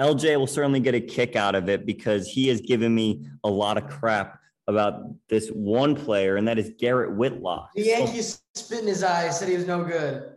LJ 0.00 0.38
will 0.38 0.46
certainly 0.46 0.80
get 0.80 0.94
a 0.94 1.00
kick 1.00 1.36
out 1.36 1.54
of 1.54 1.68
it 1.68 1.86
because 1.86 2.26
he 2.26 2.48
has 2.48 2.60
given 2.60 2.94
me 2.94 3.26
a 3.44 3.50
lot 3.50 3.76
of 3.76 3.88
crap 3.88 4.38
about 4.66 5.02
this 5.28 5.48
one 5.48 5.94
player, 5.94 6.36
and 6.36 6.46
that 6.48 6.58
is 6.58 6.72
Garrett 6.78 7.14
Whitlock. 7.14 7.70
The 7.74 7.82
Yankees 7.82 8.40
spit 8.54 8.80
in 8.80 8.86
his 8.86 9.02
eyes, 9.02 9.38
said 9.38 9.48
he 9.48 9.56
was 9.56 9.66
no 9.66 9.84
good. 9.84 10.34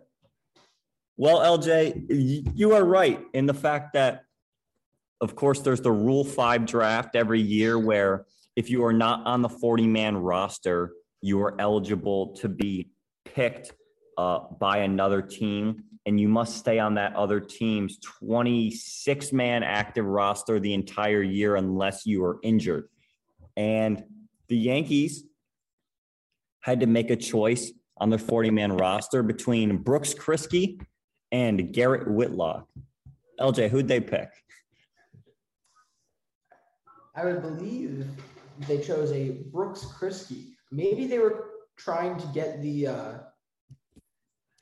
Well, 1.18 1.40
LJ, 1.40 2.52
you 2.56 2.74
are 2.74 2.84
right 2.84 3.22
in 3.34 3.46
the 3.46 3.54
fact 3.54 3.94
that, 3.94 4.26
of 5.22 5.36
course, 5.36 5.62
there's 5.62 5.82
the 5.82 5.92
Rule 5.92 6.26
5 6.26 6.66
draft 6.66 7.16
every 7.16 7.40
year 7.40 7.80
where 7.80 8.26
if 8.56 8.70
you 8.70 8.84
are 8.84 8.94
not 8.94 9.26
on 9.26 9.42
the 9.42 9.50
40 9.50 9.88
man 9.88 10.18
roster, 10.18 10.92
you 11.22 11.42
are 11.42 11.60
eligible 11.60 12.36
to 12.38 12.50
be 12.50 12.90
picked 13.24 13.72
uh, 14.18 14.40
by 14.60 14.80
another 14.80 15.22
team, 15.22 15.84
and 16.06 16.20
you 16.20 16.28
must 16.28 16.58
stay 16.58 16.78
on 16.80 16.94
that 16.96 17.16
other 17.16 17.40
team's 17.40 17.98
26 18.00 19.34
man 19.34 19.64
active 19.64 20.06
roster 20.06 20.60
the 20.60 20.74
entire 20.74 21.24
year 21.24 21.56
unless 21.56 22.06
you 22.06 22.24
are 22.24 22.40
injured. 22.44 22.88
And 23.58 24.04
the 24.48 24.58
Yankees 24.58 25.24
had 26.62 26.80
to 26.82 26.88
make 26.88 27.10
a 27.10 27.16
choice 27.16 27.72
on 27.98 28.10
their 28.10 28.20
40 28.20 28.52
man 28.52 28.78
roster 28.78 29.24
between 29.24 29.78
Brooks 29.78 30.14
Kriske 30.14 30.80
and 31.32 31.74
Garrett 31.74 32.08
Whitlock. 32.08 32.68
LJ, 33.40 33.70
who'd 33.70 33.88
they 33.88 34.00
pick? 34.00 34.30
I 37.16 37.26
would 37.26 37.42
believe 37.42 38.06
they 38.68 38.80
chose 38.80 39.12
a 39.12 39.32
Brooks 39.52 39.86
Kriske. 39.86 40.52
Maybe 40.72 41.08
they 41.08 41.20
were 41.20 41.52
trying 41.78 42.18
to 42.18 42.28
get 42.28 42.62
the 42.62 42.88
uh, 42.88 43.14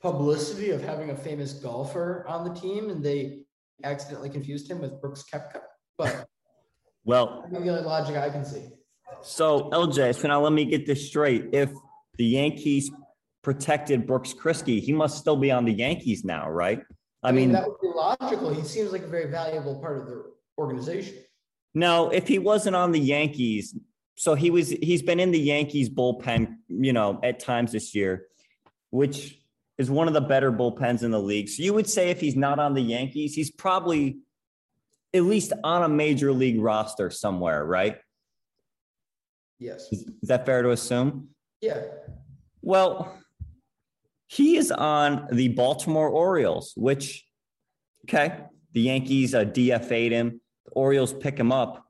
publicity 0.04 0.70
of 0.70 0.82
having 0.82 1.08
a 1.08 1.16
famous 1.16 1.54
golfer 1.54 2.26
on 2.28 2.44
the 2.44 2.52
team, 2.52 2.90
and 2.90 3.02
they 3.02 3.44
accidentally 3.82 4.28
confused 4.28 4.70
him 4.70 4.80
with 4.80 5.00
Brooks 5.00 5.24
Koepka. 5.32 5.62
But 5.96 6.26
well, 7.04 7.46
the 7.50 7.56
only 7.56 7.70
logic 7.70 8.14
I 8.16 8.28
can 8.28 8.44
see. 8.44 8.68
So 9.22 9.70
LJ, 9.70 10.14
so 10.20 10.28
now 10.28 10.42
let 10.42 10.52
me 10.52 10.66
get 10.66 10.84
this 10.84 11.08
straight. 11.08 11.48
If 11.52 11.70
the 12.18 12.26
Yankees 12.26 12.90
protected 13.42 14.06
Brooks 14.06 14.34
Kriske, 14.34 14.78
he 14.78 14.92
must 14.92 15.16
still 15.16 15.36
be 15.36 15.50
on 15.50 15.64
the 15.64 15.72
Yankees 15.72 16.22
now, 16.22 16.50
right? 16.50 16.82
I, 17.22 17.30
I 17.30 17.32
mean, 17.32 17.44
mean, 17.48 17.52
that 17.52 17.66
would 17.66 17.80
be 17.80 17.88
logical. 17.94 18.52
He 18.52 18.62
seems 18.62 18.92
like 18.92 19.04
a 19.04 19.06
very 19.06 19.30
valuable 19.30 19.80
part 19.80 19.98
of 19.98 20.06
the 20.06 20.24
organization. 20.58 21.14
No, 21.72 22.10
if 22.10 22.28
he 22.28 22.38
wasn't 22.38 22.76
on 22.76 22.92
the 22.92 23.00
Yankees, 23.00 23.74
so 24.16 24.34
he 24.34 24.50
was 24.50 24.68
he's 24.68 25.00
been 25.00 25.18
in 25.18 25.30
the 25.30 25.40
Yankees 25.40 25.88
bullpen, 25.88 26.56
you 26.68 26.92
know, 26.92 27.18
at 27.22 27.40
times 27.40 27.72
this 27.72 27.94
year, 27.94 28.26
which 28.90 29.40
is 29.78 29.90
one 29.90 30.08
of 30.08 30.14
the 30.14 30.20
better 30.20 30.52
bullpens 30.52 31.02
in 31.02 31.10
the 31.10 31.20
league. 31.20 31.48
So 31.48 31.62
you 31.62 31.74
would 31.74 31.88
say 31.88 32.10
if 32.10 32.20
he's 32.20 32.36
not 32.36 32.58
on 32.58 32.74
the 32.74 32.80
Yankees, 32.80 33.34
he's 33.34 33.50
probably 33.50 34.18
at 35.12 35.22
least 35.22 35.52
on 35.62 35.82
a 35.82 35.88
major 35.88 36.32
league 36.32 36.60
roster 36.60 37.10
somewhere, 37.10 37.64
right? 37.64 37.98
Yes. 39.58 39.88
Is, 39.92 40.06
that 40.22 40.46
fair 40.46 40.62
to 40.62 40.70
assume? 40.70 41.28
Yeah. 41.60 41.82
Well, 42.62 43.16
he 44.26 44.56
is 44.56 44.70
on 44.72 45.28
the 45.30 45.48
Baltimore 45.48 46.08
Orioles, 46.08 46.72
which, 46.76 47.24
okay, 48.04 48.40
the 48.72 48.82
Yankees 48.82 49.34
uh, 49.34 49.44
DFA'd 49.44 50.12
him. 50.12 50.40
The 50.66 50.72
Orioles 50.72 51.12
pick 51.12 51.38
him 51.38 51.52
up. 51.52 51.84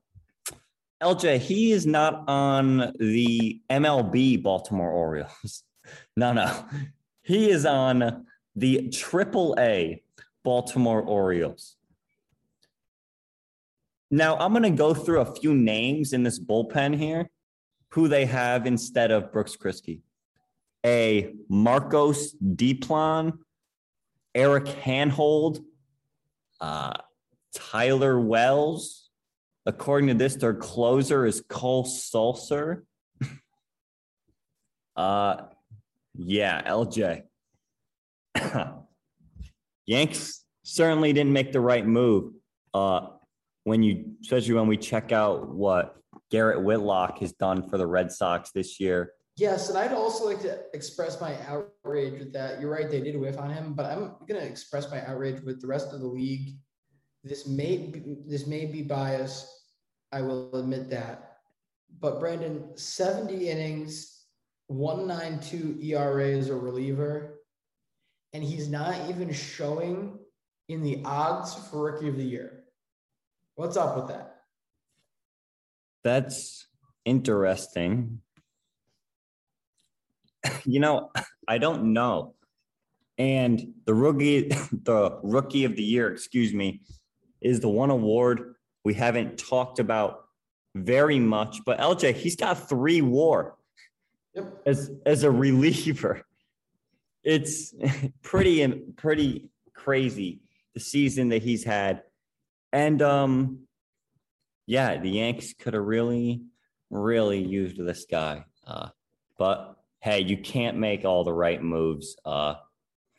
LJ, 1.03 1.39
he 1.39 1.73
is 1.73 1.87
not 1.87 2.25
on 2.29 2.93
the 2.99 3.61
MLB 3.71 4.43
Baltimore 4.43 4.91
Orioles. 4.91 5.63
no, 6.17 6.33
no. 6.33 6.65
He 7.25 7.51
is 7.51 7.65
on 7.65 8.27
the 8.55 8.91
Triple 8.91 9.57
A 9.59 10.03
Baltimore 10.45 11.01
Orioles. 11.01 11.77
Now, 14.11 14.37
I'm 14.37 14.53
going 14.53 14.63
to 14.65 14.71
go 14.71 14.93
through 14.93 15.21
a 15.21 15.35
few 15.35 15.55
names 15.55 16.13
in 16.13 16.23
this 16.23 16.39
bullpen 16.39 16.97
here 16.97 17.31
who 17.89 18.09
they 18.09 18.27
have 18.27 18.67
instead 18.67 19.11
of 19.11 19.33
Brooks 19.33 19.57
Kriske. 19.57 20.01
A 20.85 21.33
Marcos 21.49 22.35
Diplan, 22.35 23.39
Eric 24.35 24.67
Hanhold, 24.67 25.65
uh, 26.61 26.93
Tyler 27.55 28.21
Wells. 28.21 29.09
According 29.65 30.09
to 30.09 30.15
this, 30.15 30.37
their 30.37 30.53
closer 30.53 31.25
is 31.25 31.43
Cole 31.49 31.87
Sulser. 31.87 32.83
uh, 34.97 35.37
yeah, 36.17 36.63
LJ. 36.63 37.23
Yanks 39.87 40.45
certainly 40.63 41.13
didn't 41.13 41.33
make 41.33 41.53
the 41.53 41.61
right 41.61 41.87
move. 41.87 42.33
Uh, 42.73 43.09
when 43.65 43.83
you, 43.83 44.15
especially 44.23 44.55
when 44.55 44.67
we 44.67 44.77
check 44.77 45.11
out 45.11 45.49
what 45.49 45.97
Garrett 46.31 46.63
Whitlock 46.63 47.19
has 47.19 47.33
done 47.33 47.69
for 47.69 47.79
the 47.79 47.87
Red 47.87 48.13
Sox 48.13 48.51
this 48.51 48.79
year. 48.79 49.13
Yes, 49.37 49.69
and 49.69 49.77
I'd 49.77 49.93
also 49.93 50.27
like 50.27 50.41
to 50.43 50.61
express 50.75 51.21
my 51.21 51.37
outrage 51.49 52.19
with 52.19 52.33
that. 52.35 52.61
You're 52.61 52.71
right, 52.71 52.89
they 52.89 53.01
did 53.01 53.19
whiff 53.19 53.39
on 53.39 53.51
him, 53.51 53.75
but 53.75 53.87
I'm 53.87 54.15
going 54.29 54.41
to 54.41 54.47
express 54.47 54.91
my 54.91 55.05
outrage 55.07 55.43
with 55.43 55.61
the 55.61 55.67
rest 55.67 55.93
of 55.93 56.01
the 56.01 56.07
league. 56.07 56.57
This 57.25 57.47
may 57.47 57.79
be, 57.79 58.17
this 58.27 58.47
may 58.47 58.67
be 58.67 58.83
biased. 58.83 59.49
I 60.13 60.21
will 60.21 60.55
admit 60.55 60.89
that. 60.91 61.39
But 62.01 62.21
Brandon, 62.21 62.77
70 62.77 63.49
innings, 63.49 64.14
192 64.69 65.79
ERA 65.83 66.31
as 66.31 66.49
a 66.49 66.57
reliever, 66.57 67.41
and 68.33 68.43
he's 68.43 68.69
not 68.69 69.09
even 69.09 69.33
showing 69.33 70.19
in 70.69 70.83
the 70.83 71.03
odds 71.05 71.55
for 71.55 71.93
rookie 71.93 72.09
of 72.09 72.17
the 72.17 72.25
year. 72.25 72.65
What's 73.55 73.77
up 73.77 73.97
with 73.97 74.09
that? 74.09 74.37
That's 76.03 76.67
interesting. 77.05 78.21
you 80.65 80.81
know, 80.81 81.11
I 81.47 81.59
don't 81.59 81.93
know. 81.93 82.35
And 83.17 83.75
the 83.85 83.95
rookie, 83.95 84.49
the 84.73 85.19
rookie 85.23 85.65
of 85.65 85.77
the 85.77 85.83
year, 85.83 86.11
excuse 86.11 86.53
me, 86.53 86.81
is 87.41 87.61
the 87.61 87.69
one 87.69 87.91
award 87.91 88.55
we 88.85 88.95
haven't 88.95 89.39
talked 89.39 89.79
about 89.79 90.25
very 90.75 91.19
much. 91.19 91.61
But 91.65 91.79
LJ, 91.79 92.15
he's 92.15 92.37
got 92.37 92.69
three 92.69 93.01
WAR 93.01 93.55
yep. 94.35 94.63
as 94.67 94.91
as 95.07 95.25
a 95.25 95.31
reliever. 95.31 96.23
It's 97.23 97.75
pretty 98.23 98.67
pretty 98.97 99.51
crazy 99.75 100.41
the 100.75 100.81
season 100.81 101.29
that 101.31 101.43
he's 101.43 101.65
had, 101.65 102.03
and 102.73 103.01
um, 103.01 103.67
yeah, 104.67 105.01
the 105.01 105.11
Yanks 105.11 105.53
could 105.53 105.75
have 105.75 105.85
really, 105.85 106.43
really 106.91 107.43
used 107.43 107.79
this 107.79 108.07
guy. 108.11 108.45
Uh, 108.67 108.89
but 109.39 109.77
hey, 110.01 110.21
you 110.21 110.37
can't 110.37 110.77
make 110.77 111.05
all 111.05 111.25
the 111.25 111.33
right 111.33 111.63
moves. 111.63 112.17
Uh, 112.25 112.55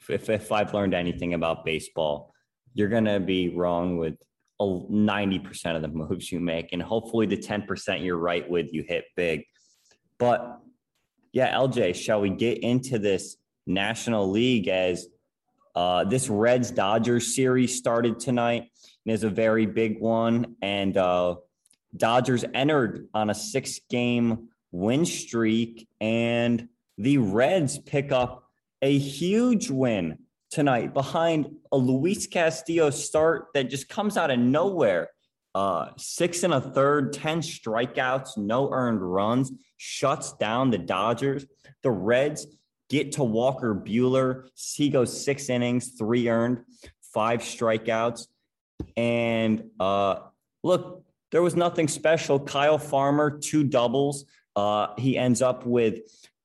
if, 0.10 0.30
if 0.30 0.52
I've 0.52 0.74
learned 0.74 0.94
anything 0.94 1.34
about 1.34 1.66
baseball, 1.66 2.34
you're 2.74 2.90
to 3.06 3.20
be 3.20 3.50
wrong 3.50 3.98
with 3.98 4.16
90% 4.62 5.76
of 5.76 5.82
the 5.82 5.88
moves 5.94 6.32
you 6.32 6.40
make. 6.40 6.74
And 6.74 6.82
hopefully 6.82 7.26
the 7.26 7.38
10% 7.38 8.04
you're 8.04 8.18
right 8.18 8.48
with, 8.50 8.74
you 8.74 8.84
hit 8.88 9.06
big. 9.16 9.44
But 10.18 10.60
yeah, 11.36 11.54
LJ, 11.54 11.96
shall 11.96 12.22
we 12.22 12.30
get 12.30 12.60
into 12.60 12.98
this 12.98 13.36
National 13.68 14.32
League 14.32 14.70
as 14.70 15.06
uh, 15.76 16.06
this 16.06 16.30
Reds 16.30 16.72
Dodgers 16.72 17.36
series 17.36 17.76
started 17.76 18.22
tonight? 18.22 18.72
And 19.06 19.14
is 19.14 19.26
a 19.26 19.30
very 19.30 19.66
big 19.66 20.00
one. 20.00 20.56
And 20.62 20.96
uh, 20.96 21.36
Dodgers 21.96 22.46
entered 22.54 23.10
on 23.14 23.30
a 23.30 23.36
six 23.36 23.82
game 23.90 24.48
win 24.72 25.06
streak, 25.06 25.90
and 26.00 26.70
the 26.98 27.18
Reds 27.18 27.80
pick 27.80 28.14
up 28.14 28.50
a 28.82 28.98
huge 28.98 29.70
win 29.70 30.20
tonight 30.52 30.94
behind 30.94 31.54
a 31.70 31.76
Luis 31.76 32.28
Castillo 32.28 32.92
start 32.92 33.48
that 33.54 33.70
just 33.70 33.90
comes 33.90 34.16
out 34.16 34.32
of 34.32 34.40
nowhere. 34.40 35.10
Uh, 35.56 35.88
six 35.96 36.44
and 36.44 36.54
a 36.54 36.60
third, 36.60 37.14
10 37.14 37.40
strikeouts, 37.40 38.38
no 38.38 38.70
earned 38.72 39.02
runs, 39.02 39.54
shuts 39.78 40.34
down 40.34 40.70
the 40.70 40.78
Dodgers. 40.78 41.46
The 41.82 41.92
Reds 41.92 42.46
get 42.90 43.14
to 43.14 43.24
Walker 43.24 43.74
Buehler. 43.74 44.50
He 44.54 44.90
goes 44.90 45.24
six 45.24 45.50
innings, 45.50 45.94
three 45.98 46.28
earned, 46.28 46.60
five 47.14 47.40
strikeouts. 47.40 48.28
And 48.98 49.64
uh, 49.80 50.18
look, 50.62 51.06
there 51.32 51.42
was 51.42 51.56
nothing 51.56 51.88
special. 51.88 52.38
Kyle 52.38 52.78
Farmer, 52.78 53.40
two 53.40 53.64
doubles. 53.64 54.26
Uh, 54.58 54.88
he 54.98 55.18
ends 55.18 55.42
up 55.42 55.66
with 55.66 56.00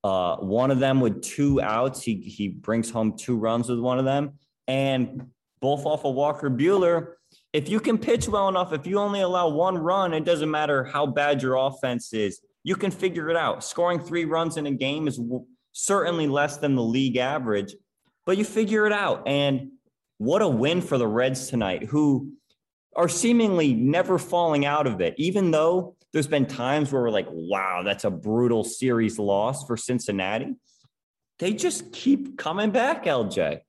uh, 0.04 0.36
one 0.36 0.70
of 0.70 0.78
them 0.78 1.00
with 1.00 1.20
two 1.20 1.60
outs. 1.60 2.00
He, 2.00 2.14
he 2.14 2.46
brings 2.46 2.90
home 2.90 3.16
two 3.16 3.36
runs 3.36 3.68
with 3.68 3.80
one 3.80 3.98
of 3.98 4.04
them. 4.04 4.34
And 4.68 5.26
both 5.60 5.84
off 5.84 6.04
of 6.04 6.14
Walker 6.14 6.48
Buehler 6.48 7.14
if 7.52 7.68
you 7.68 7.80
can 7.80 7.98
pitch 7.98 8.28
well 8.28 8.48
enough, 8.48 8.72
if 8.72 8.86
you 8.86 8.98
only 8.98 9.20
allow 9.20 9.48
one 9.48 9.76
run, 9.76 10.14
it 10.14 10.24
doesn't 10.24 10.50
matter 10.50 10.84
how 10.84 11.06
bad 11.06 11.42
your 11.42 11.56
offense 11.56 12.12
is. 12.12 12.40
You 12.62 12.76
can 12.76 12.90
figure 12.90 13.30
it 13.30 13.36
out. 13.36 13.64
Scoring 13.64 14.00
three 14.00 14.24
runs 14.24 14.56
in 14.56 14.66
a 14.66 14.70
game 14.70 15.08
is 15.08 15.20
certainly 15.72 16.28
less 16.28 16.58
than 16.58 16.74
the 16.74 16.82
league 16.82 17.16
average, 17.16 17.74
but 18.26 18.36
you 18.36 18.44
figure 18.44 18.86
it 18.86 18.92
out. 18.92 19.26
And 19.26 19.72
what 20.18 20.42
a 20.42 20.48
win 20.48 20.80
for 20.80 20.98
the 20.98 21.06
Reds 21.06 21.48
tonight, 21.48 21.84
who 21.84 22.32
are 22.94 23.08
seemingly 23.08 23.74
never 23.74 24.18
falling 24.18 24.64
out 24.66 24.86
of 24.86 25.00
it, 25.00 25.14
even 25.16 25.50
though 25.50 25.96
there's 26.12 26.26
been 26.26 26.46
times 26.46 26.92
where 26.92 27.02
we're 27.02 27.10
like, 27.10 27.28
wow, 27.30 27.82
that's 27.84 28.04
a 28.04 28.10
brutal 28.10 28.62
series 28.62 29.18
loss 29.18 29.66
for 29.66 29.76
Cincinnati. 29.76 30.54
They 31.38 31.52
just 31.54 31.92
keep 31.92 32.36
coming 32.36 32.70
back, 32.70 33.04
LJ. 33.04 33.60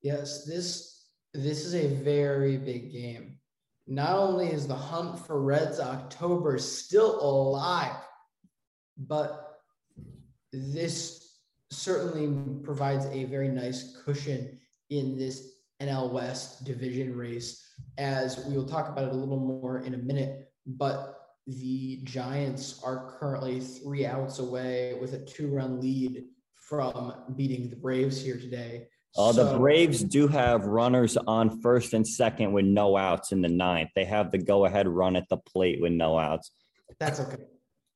Yes, 0.00 0.44
this 0.44 0.97
this 1.34 1.64
is 1.64 1.74
a 1.74 1.94
very 2.02 2.56
big 2.56 2.92
game. 2.92 3.38
Not 3.86 4.18
only 4.18 4.48
is 4.48 4.66
the 4.66 4.74
hunt 4.74 5.18
for 5.18 5.40
Reds 5.40 5.80
October 5.80 6.58
still 6.58 7.20
alive, 7.22 7.96
but 8.96 9.60
this 10.52 11.40
certainly 11.70 12.62
provides 12.62 13.06
a 13.06 13.24
very 13.24 13.48
nice 13.48 13.96
cushion 14.04 14.58
in 14.90 15.16
this 15.16 15.58
NL 15.80 16.12
West 16.12 16.64
division 16.64 17.16
race, 17.16 17.64
as 17.98 18.44
we 18.46 18.56
will 18.56 18.66
talk 18.66 18.88
about 18.88 19.04
it 19.04 19.12
a 19.12 19.16
little 19.16 19.38
more 19.38 19.80
in 19.80 19.94
a 19.94 19.98
minute. 19.98 20.50
But 20.66 21.14
the 21.46 22.00
Giants 22.04 22.80
are 22.84 23.16
currently 23.18 23.60
three 23.60 24.04
outs 24.04 24.38
away 24.38 24.98
with 25.00 25.14
a 25.14 25.24
two 25.24 25.48
run 25.48 25.80
lead 25.80 26.24
from 26.54 27.34
beating 27.36 27.70
the 27.70 27.76
Braves 27.76 28.20
here 28.22 28.36
today. 28.36 28.88
Uh, 29.18 29.32
so, 29.32 29.44
the 29.44 29.58
Braves 29.58 30.04
do 30.04 30.28
have 30.28 30.64
runners 30.64 31.16
on 31.16 31.60
first 31.60 31.92
and 31.92 32.06
second 32.06 32.52
with 32.52 32.64
no 32.64 32.96
outs 32.96 33.32
in 33.32 33.42
the 33.42 33.48
ninth. 33.48 33.90
They 33.96 34.04
have 34.04 34.30
the 34.30 34.38
go 34.38 34.64
ahead 34.64 34.86
run 34.86 35.16
at 35.16 35.28
the 35.28 35.38
plate 35.38 35.80
with 35.80 35.92
no 35.92 36.16
outs. 36.16 36.52
That's 37.00 37.18
okay. 37.18 37.42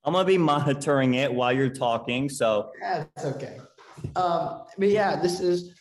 I'm 0.04 0.14
gonna 0.14 0.24
be 0.24 0.36
monitoring 0.36 1.14
it 1.14 1.32
while 1.32 1.52
you're 1.52 1.70
talking. 1.70 2.28
So 2.28 2.72
that's 2.80 3.24
okay. 3.24 3.58
Um, 4.16 4.64
but 4.76 4.88
yeah, 4.88 5.14
this 5.14 5.38
is 5.38 5.74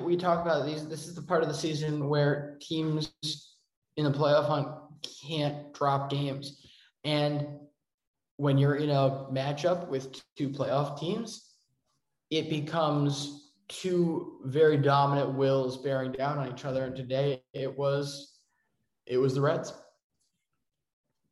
we 0.00 0.16
talk 0.16 0.44
about 0.44 0.66
these. 0.66 0.88
This 0.88 1.06
is 1.06 1.14
the 1.14 1.22
part 1.22 1.42
of 1.42 1.48
the 1.48 1.54
season 1.54 2.08
where 2.08 2.58
teams 2.60 3.12
in 3.96 4.04
the 4.04 4.10
playoff 4.10 4.46
hunt 4.46 4.68
can't 5.22 5.72
drop 5.72 6.10
games, 6.10 6.66
and 7.04 7.46
when 8.38 8.58
you're 8.58 8.74
in 8.74 8.90
a 8.90 9.26
matchup 9.30 9.86
with 9.86 10.20
two 10.36 10.48
playoff 10.48 10.98
teams, 10.98 11.54
it 12.30 12.50
becomes 12.50 13.39
two 13.70 14.40
very 14.44 14.76
dominant 14.76 15.32
wills 15.34 15.78
bearing 15.78 16.12
down 16.12 16.38
on 16.38 16.52
each 16.52 16.64
other. 16.64 16.84
And 16.84 16.96
today 16.96 17.42
it 17.54 17.78
was 17.78 18.38
it 19.06 19.16
was 19.16 19.34
the 19.34 19.40
Reds. 19.40 19.72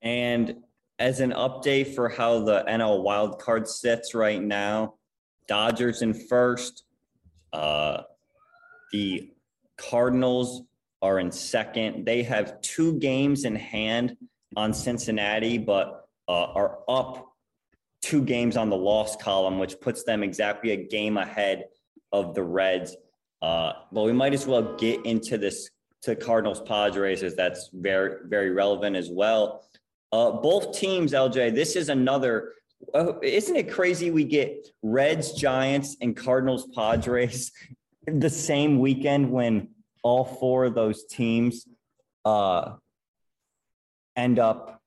And 0.02 0.56
as 0.98 1.20
an 1.20 1.32
update 1.32 1.94
for 1.94 2.08
how 2.08 2.40
the 2.40 2.64
NL 2.68 3.02
wild 3.02 3.40
card 3.40 3.68
sits 3.68 4.14
right 4.14 4.42
now, 4.42 4.94
Dodgers 5.46 6.02
in 6.02 6.14
first. 6.14 6.84
Uh, 7.52 8.02
the 8.92 9.30
Cardinals 9.76 10.62
are 11.00 11.18
in 11.18 11.32
second. 11.32 12.04
They 12.04 12.22
have 12.24 12.60
two 12.60 12.98
games 12.98 13.44
in 13.44 13.56
hand 13.56 14.16
on 14.56 14.74
Cincinnati, 14.74 15.56
but 15.56 16.08
uh, 16.28 16.52
are 16.52 16.80
up 16.88 17.32
two 18.02 18.22
games 18.22 18.56
on 18.56 18.68
the 18.68 18.76
loss 18.76 19.16
column, 19.16 19.58
which 19.58 19.80
puts 19.80 20.04
them 20.04 20.22
exactly 20.22 20.72
a 20.72 20.76
game 20.76 21.16
ahead 21.16 21.64
of 22.12 22.34
the 22.34 22.42
Reds. 22.42 22.96
Uh, 23.40 23.72
well, 23.92 24.04
we 24.04 24.12
might 24.12 24.34
as 24.34 24.46
well 24.46 24.76
get 24.76 25.04
into 25.04 25.38
this 25.38 25.70
to 26.02 26.14
Cardinals 26.14 26.60
Padres 26.60 27.22
as 27.22 27.34
that's 27.34 27.70
very 27.72 28.28
very 28.28 28.50
relevant 28.50 28.96
as 28.96 29.10
well. 29.10 29.64
Uh, 30.12 30.30
both 30.30 30.78
teams, 30.78 31.12
LJ. 31.12 31.54
This 31.54 31.76
is 31.76 31.88
another. 31.88 32.52
Uh, 32.94 33.18
isn't 33.20 33.56
it 33.56 33.70
crazy? 33.70 34.10
We 34.10 34.24
get 34.24 34.68
Reds, 34.82 35.32
Giants, 35.32 35.96
and 36.00 36.16
Cardinals 36.16 36.68
Padres 36.74 37.52
the 38.06 38.30
same 38.30 38.78
weekend 38.78 39.30
when 39.30 39.68
all 40.02 40.24
four 40.24 40.64
of 40.64 40.74
those 40.74 41.04
teams 41.04 41.66
uh, 42.24 42.74
end 44.16 44.38
up, 44.38 44.80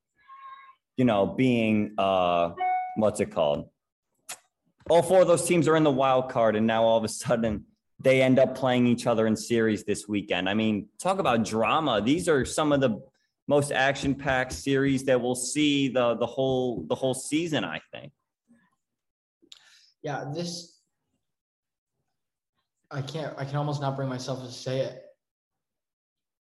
you 0.98 1.06
know, 1.06 1.26
being 1.26 1.94
uh, 1.98 2.52
what's 2.96 3.20
it 3.20 3.32
called? 3.32 3.70
All 4.92 5.02
four 5.02 5.22
of 5.22 5.28
those 5.28 5.46
teams 5.46 5.70
are 5.70 5.78
in 5.78 5.86
the 5.86 5.92
wild 5.92 6.30
card, 6.30 6.58
and 6.58 6.68
now 6.68 6.84
all 6.84 6.98
of 6.98 7.06
a 7.06 7.08
sudden 7.08 7.64
they 7.98 8.22
end 8.22 8.38
up 8.38 8.56
playing 8.56 8.86
each 8.88 9.08
other 9.08 9.26
in 9.26 9.38
series 9.38 9.86
this 9.86 10.06
weekend. 10.06 10.50
I 10.50 10.54
mean, 10.54 10.90
talk 11.00 11.18
about 11.20 11.46
drama. 11.46 12.02
These 12.02 12.28
are 12.28 12.44
some 12.44 12.74
of 12.74 12.82
the 12.82 13.02
most 13.48 13.72
action-packed 13.72 14.52
series 14.52 15.06
that 15.06 15.22
we'll 15.22 15.36
see 15.36 15.88
the 15.88 16.16
the 16.16 16.26
whole 16.26 16.84
the 16.90 16.96
whole 16.96 17.14
season. 17.14 17.64
I 17.64 17.80
think. 17.94 18.12
Yeah, 20.04 20.26
this. 20.36 20.82
I 22.92 23.02
can't. 23.02 23.34
I 23.38 23.46
can 23.46 23.56
almost 23.56 23.80
not 23.80 23.96
bring 23.96 24.10
myself 24.10 24.46
to 24.46 24.52
say 24.52 24.80
it. 24.80 25.04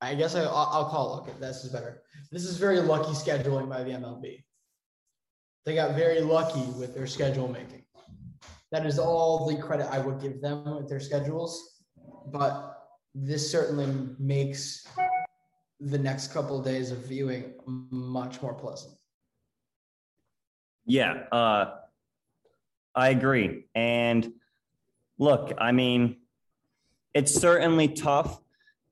I 0.01 0.13
guess 0.13 0.35
I, 0.35 0.41
I'll 0.43 0.89
call 0.89 1.19
it. 1.19 1.21
Okay, 1.21 1.39
this 1.39 1.63
is 1.63 1.71
better. 1.71 2.01
This 2.33 2.43
is 2.43 2.57
very 2.57 2.81
lucky 2.81 3.13
scheduling 3.13 3.69
by 3.69 3.83
the 3.83 3.91
MLB. 3.91 4.43
They 5.63 5.73
got 5.73 5.95
very 5.95 6.19
lucky 6.19 6.65
with 6.77 6.93
their 6.93 7.07
schedule 7.07 7.47
making 7.47 7.80
that 8.71 8.85
is 8.85 8.97
all 8.97 9.47
the 9.47 9.57
credit 9.57 9.87
I 9.91 9.99
would 9.99 10.21
give 10.21 10.41
them 10.41 10.75
with 10.75 10.87
their 10.87 10.99
schedules. 10.99 11.83
But 12.27 12.77
this 13.13 13.51
certainly 13.51 13.87
makes 14.17 14.87
the 15.79 15.97
next 15.97 16.31
couple 16.31 16.59
of 16.59 16.65
days 16.65 16.91
of 16.91 16.99
viewing 16.99 17.53
much 17.65 18.41
more 18.41 18.53
pleasant. 18.53 18.93
Yeah, 20.85 21.23
uh, 21.31 21.71
I 22.95 23.09
agree. 23.09 23.65
And 23.75 24.33
look, 25.17 25.53
I 25.57 25.71
mean, 25.71 26.17
it's 27.13 27.33
certainly 27.33 27.89
tough 27.89 28.39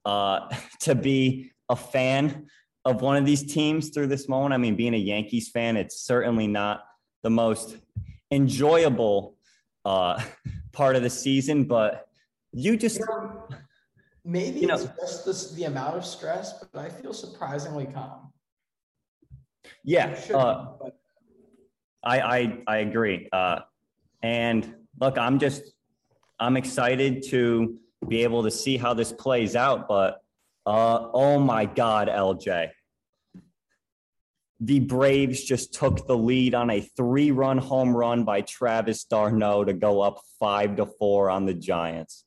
uh, 0.06 0.54
to 0.82 0.96
be 0.96 1.52
a 1.70 1.76
fan 1.76 2.48
of 2.86 3.02
one 3.02 3.18
of 3.18 3.26
these 3.26 3.44
teams 3.44 3.90
through 3.90 4.08
this 4.08 4.28
moment. 4.28 4.54
I 4.54 4.58
mean, 4.58 4.76
being 4.76 4.94
a 4.94 4.98
Yankees 4.98 5.50
fan, 5.50 5.78
it's 5.78 6.02
certainly 6.02 6.48
not 6.48 6.84
the 7.24 7.30
most 7.30 7.78
enjoyable 8.32 9.36
uh, 9.90 10.22
part 10.72 10.96
of 10.96 11.02
the 11.02 11.10
season, 11.10 11.64
but 11.64 12.08
you 12.52 12.78
just 12.78 13.02
maybe 14.24 14.60
you 14.60 14.68
know, 14.68 14.76
it's 15.02 15.26
just 15.26 15.56
the 15.56 15.64
amount 15.64 15.98
of 15.98 16.06
stress, 16.06 16.64
but 16.72 16.80
I 16.80 16.90
feel 16.90 17.14
surprisingly 17.14 17.88
calm. 17.88 18.32
Yeah, 19.84 20.20
uh, 20.34 20.68
I, 22.04 22.20
I 22.22 22.58
I 22.68 22.78
agree. 22.78 23.28
Uh, 23.32 23.62
and 24.22 24.76
look, 25.00 25.18
I'm 25.18 25.40
just 25.40 25.64
I'm 26.40 26.56
excited 26.56 27.24
to 27.30 27.78
be 28.08 28.24
able 28.24 28.44
to 28.44 28.52
see 28.52 28.78
how 28.78 28.94
this 28.94 29.12
plays 29.12 29.56
out. 29.56 29.88
But 29.88 30.22
uh, 30.66 31.10
oh 31.14 31.40
my 31.40 31.66
God, 31.66 32.08
LJ, 32.08 32.70
the 34.60 34.80
Braves 34.82 35.44
just 35.44 35.74
took 35.74 36.06
the 36.06 36.18
lead 36.18 36.54
on 36.54 36.70
a 36.70 36.82
three 36.82 37.32
run 37.32 37.58
home 37.58 37.96
run 37.96 38.26
by 38.26 38.42
Travis 38.42 39.06
d'Arnaud 39.06 39.66
to 39.66 39.74
go 39.74 40.02
up 40.02 40.22
five 40.40 40.76
to 40.76 40.86
four 40.86 41.30
on 41.30 41.46
the 41.46 41.54
Giants. 41.54 42.26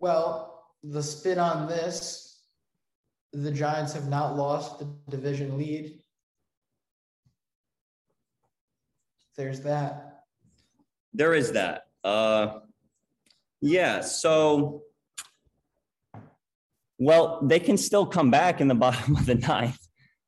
Well, 0.00 0.64
the 0.82 1.02
spin 1.02 1.38
on 1.38 1.68
this, 1.68 2.40
the 3.32 3.52
Giants 3.52 3.92
have 3.92 4.08
not 4.08 4.36
lost 4.36 4.80
the 4.80 4.88
division 5.08 5.56
lead. 5.56 6.00
There's 9.36 9.60
that. 9.60 10.24
There 11.14 11.34
is 11.34 11.52
that. 11.52 11.86
Uh, 12.02 12.58
yeah. 13.60 14.00
So, 14.00 14.82
well, 16.98 17.40
they 17.42 17.60
can 17.60 17.76
still 17.76 18.06
come 18.06 18.32
back 18.32 18.60
in 18.60 18.66
the 18.66 18.74
bottom 18.86 19.14
of 19.14 19.26
the 19.26 19.36
ninth. 19.36 19.78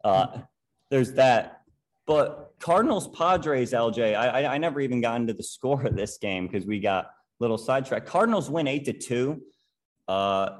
Uh, 0.05 0.43
there's 0.91 1.15
that. 1.15 1.63
But 2.07 2.55
Cardinals 2.61 3.09
Padres, 3.09 3.73
LJ, 3.73 4.17
I, 4.17 4.43
I, 4.43 4.55
I 4.55 4.59
never 4.59 4.81
even 4.81 5.01
got 5.01 5.21
into 5.21 5.33
the 5.33 5.43
score 5.57 5.83
of 5.87 5.97
this 5.97 6.19
game 6.19 6.47
because 6.47 6.67
we 6.67 6.81
got 6.81 7.05
a 7.05 7.11
little 7.39 7.59
sidetracked. 7.59 8.07
Cardinals 8.07 8.51
win 8.51 8.67
eight 8.67 8.85
to 8.87 8.93
two. 8.93 9.43
Uh, 10.09 10.59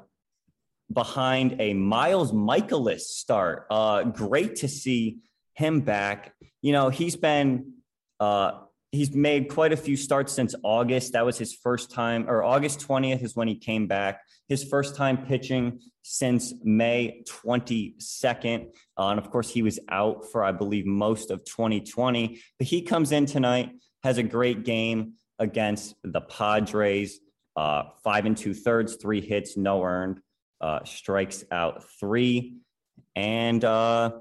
behind 0.93 1.59
a 1.59 1.73
Miles 1.73 2.31
Mikolas 2.31 3.01
start. 3.01 3.65
Uh, 3.69 4.03
great 4.03 4.57
to 4.57 4.67
see 4.67 5.19
him 5.53 5.81
back. 5.81 6.33
You 6.61 6.71
know, 6.71 6.89
he's 6.89 7.15
been 7.15 7.73
uh, 8.19 8.59
he's 8.91 9.13
made 9.13 9.49
quite 9.49 9.73
a 9.73 9.77
few 9.77 9.97
starts 9.97 10.33
since 10.33 10.53
August. 10.63 11.13
That 11.13 11.25
was 11.25 11.37
his 11.37 11.53
first 11.53 11.91
time, 11.91 12.29
or 12.29 12.43
August 12.43 12.87
20th 12.87 13.23
is 13.23 13.35
when 13.35 13.47
he 13.47 13.55
came 13.55 13.87
back. 13.87 14.21
His 14.51 14.65
first 14.65 14.97
time 14.97 15.25
pitching 15.25 15.79
since 16.01 16.53
May 16.61 17.23
22nd. 17.25 18.65
Uh, 18.99 19.07
and 19.07 19.17
of 19.17 19.31
course, 19.31 19.49
he 19.49 19.61
was 19.61 19.79
out 19.87 20.29
for, 20.29 20.43
I 20.43 20.51
believe, 20.51 20.85
most 20.85 21.31
of 21.31 21.45
2020. 21.45 22.41
But 22.59 22.67
he 22.67 22.81
comes 22.81 23.13
in 23.13 23.25
tonight, 23.25 23.69
has 24.03 24.17
a 24.17 24.23
great 24.23 24.65
game 24.65 25.13
against 25.39 25.95
the 26.03 26.19
Padres. 26.19 27.21
Uh, 27.55 27.83
five 28.03 28.25
and 28.25 28.35
two 28.35 28.53
thirds, 28.53 28.97
three 28.97 29.21
hits, 29.21 29.55
no 29.55 29.85
earned, 29.85 30.19
uh, 30.59 30.83
strikes 30.83 31.45
out 31.49 31.85
three. 31.97 32.57
And 33.15 33.63
uh, 33.63 34.11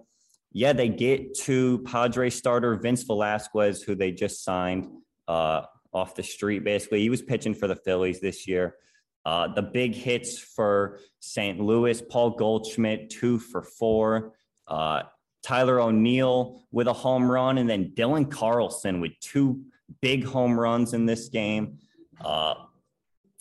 yeah, 0.52 0.74
they 0.74 0.90
get 0.90 1.34
to 1.38 1.80
Padre 1.80 2.30
starter 2.30 2.76
Vince 2.76 3.02
Velasquez, 3.02 3.82
who 3.82 3.96
they 3.96 4.12
just 4.12 4.44
signed 4.44 4.86
uh, 5.26 5.62
off 5.92 6.14
the 6.14 6.22
street. 6.22 6.62
Basically, 6.62 7.00
he 7.00 7.10
was 7.10 7.20
pitching 7.20 7.52
for 7.52 7.66
the 7.66 7.74
Phillies 7.74 8.20
this 8.20 8.46
year. 8.46 8.76
Uh, 9.24 9.48
the 9.48 9.62
big 9.62 9.94
hits 9.94 10.38
for 10.38 11.00
St. 11.20 11.60
Louis, 11.60 12.00
Paul 12.00 12.30
Goldschmidt, 12.30 13.10
two 13.10 13.38
for 13.38 13.62
four. 13.62 14.32
Uh, 14.66 15.02
Tyler 15.42 15.80
O'Neill 15.80 16.62
with 16.70 16.86
a 16.86 16.92
home 16.92 17.30
run, 17.30 17.58
and 17.58 17.68
then 17.68 17.92
Dylan 17.94 18.30
Carlson 18.30 19.00
with 19.00 19.12
two 19.20 19.62
big 20.00 20.24
home 20.24 20.58
runs 20.58 20.94
in 20.94 21.06
this 21.06 21.28
game. 21.28 21.78
Uh, 22.22 22.54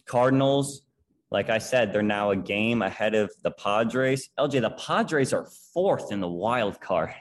Cardinals, 0.05 0.81
like 1.31 1.49
I 1.49 1.59
said, 1.59 1.93
they're 1.93 2.01
now 2.01 2.31
a 2.31 2.35
game 2.35 2.81
ahead 2.81 3.15
of 3.15 3.31
the 3.43 3.51
Padres. 3.51 4.29
LJ, 4.39 4.61
the 4.61 4.71
Padres 4.71 5.33
are 5.33 5.47
fourth 5.73 6.11
in 6.11 6.19
the 6.19 6.27
wild 6.27 6.81
card. 6.81 7.13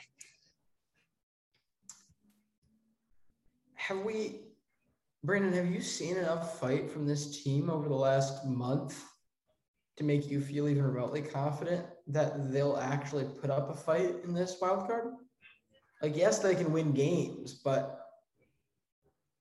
Have 3.75 4.01
we, 4.01 4.41
Brandon, 5.25 5.53
have 5.53 5.66
you 5.66 5.81
seen 5.81 6.16
enough 6.16 6.61
fight 6.61 6.91
from 6.91 7.07
this 7.07 7.43
team 7.43 7.71
over 7.71 7.89
the 7.89 7.95
last 7.95 8.47
month 8.47 9.05
to 9.97 10.05
make 10.05 10.31
you 10.31 10.41
feel 10.41 10.69
even 10.69 10.85
remotely 10.85 11.23
confident 11.23 11.87
that 12.07 12.53
they'll 12.53 12.77
actually 12.77 13.25
put 13.41 13.51
up 13.51 13.69
a 13.69 13.75
fight 13.75 14.14
in 14.23 14.33
this 14.33 14.57
wild 14.61 14.87
card? 14.87 15.14
Like, 16.01 16.16
yes, 16.16 16.39
they 16.39 16.55
can 16.55 16.73
win 16.73 16.93
games, 16.93 17.61
but 17.64 18.01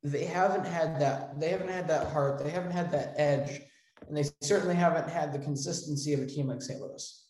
they 0.03 0.25
haven't 0.25 0.65
had 0.65 0.99
that. 0.99 1.39
They 1.39 1.49
haven't 1.49 1.69
had 1.69 1.88
that 1.89 2.07
heart. 2.07 2.43
They 2.43 2.49
haven't 2.49 2.71
had 2.71 2.91
that 2.91 3.13
edge, 3.17 3.61
and 4.07 4.17
they 4.17 4.23
certainly 4.41 4.75
haven't 4.75 5.09
had 5.09 5.32
the 5.32 5.39
consistency 5.39 6.13
of 6.13 6.21
a 6.21 6.25
team 6.25 6.47
like 6.47 6.63
St. 6.63 6.82
Louis. 6.82 7.26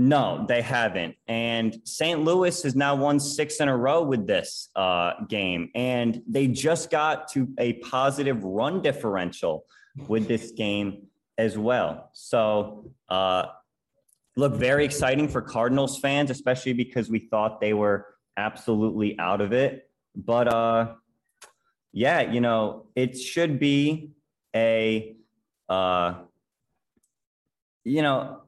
No, 0.00 0.46
they 0.46 0.62
haven't. 0.62 1.16
And 1.26 1.80
St. 1.82 2.22
Louis 2.22 2.62
has 2.62 2.76
now 2.76 2.94
won 2.94 3.18
six 3.18 3.58
in 3.58 3.66
a 3.66 3.76
row 3.76 4.00
with 4.00 4.28
this 4.28 4.68
uh, 4.76 5.24
game. 5.28 5.70
And 5.74 6.22
they 6.28 6.46
just 6.46 6.88
got 6.88 7.26
to 7.32 7.48
a 7.58 7.72
positive 7.80 8.44
run 8.44 8.80
differential 8.80 9.64
with 10.06 10.28
this 10.28 10.52
game 10.52 11.08
as 11.36 11.58
well. 11.58 12.10
So, 12.12 12.92
uh, 13.08 13.46
look, 14.36 14.54
very 14.54 14.84
exciting 14.84 15.26
for 15.26 15.42
Cardinals 15.42 15.98
fans, 15.98 16.30
especially 16.30 16.74
because 16.74 17.10
we 17.10 17.18
thought 17.18 17.60
they 17.60 17.74
were 17.74 18.06
absolutely 18.36 19.18
out 19.18 19.40
of 19.40 19.52
it. 19.52 19.90
But 20.14 20.46
uh, 20.46 20.94
yeah, 21.92 22.20
you 22.20 22.40
know, 22.40 22.86
it 22.94 23.18
should 23.18 23.58
be 23.58 24.12
a, 24.54 25.16
uh, 25.68 26.14
you 27.82 28.02
know, 28.02 28.42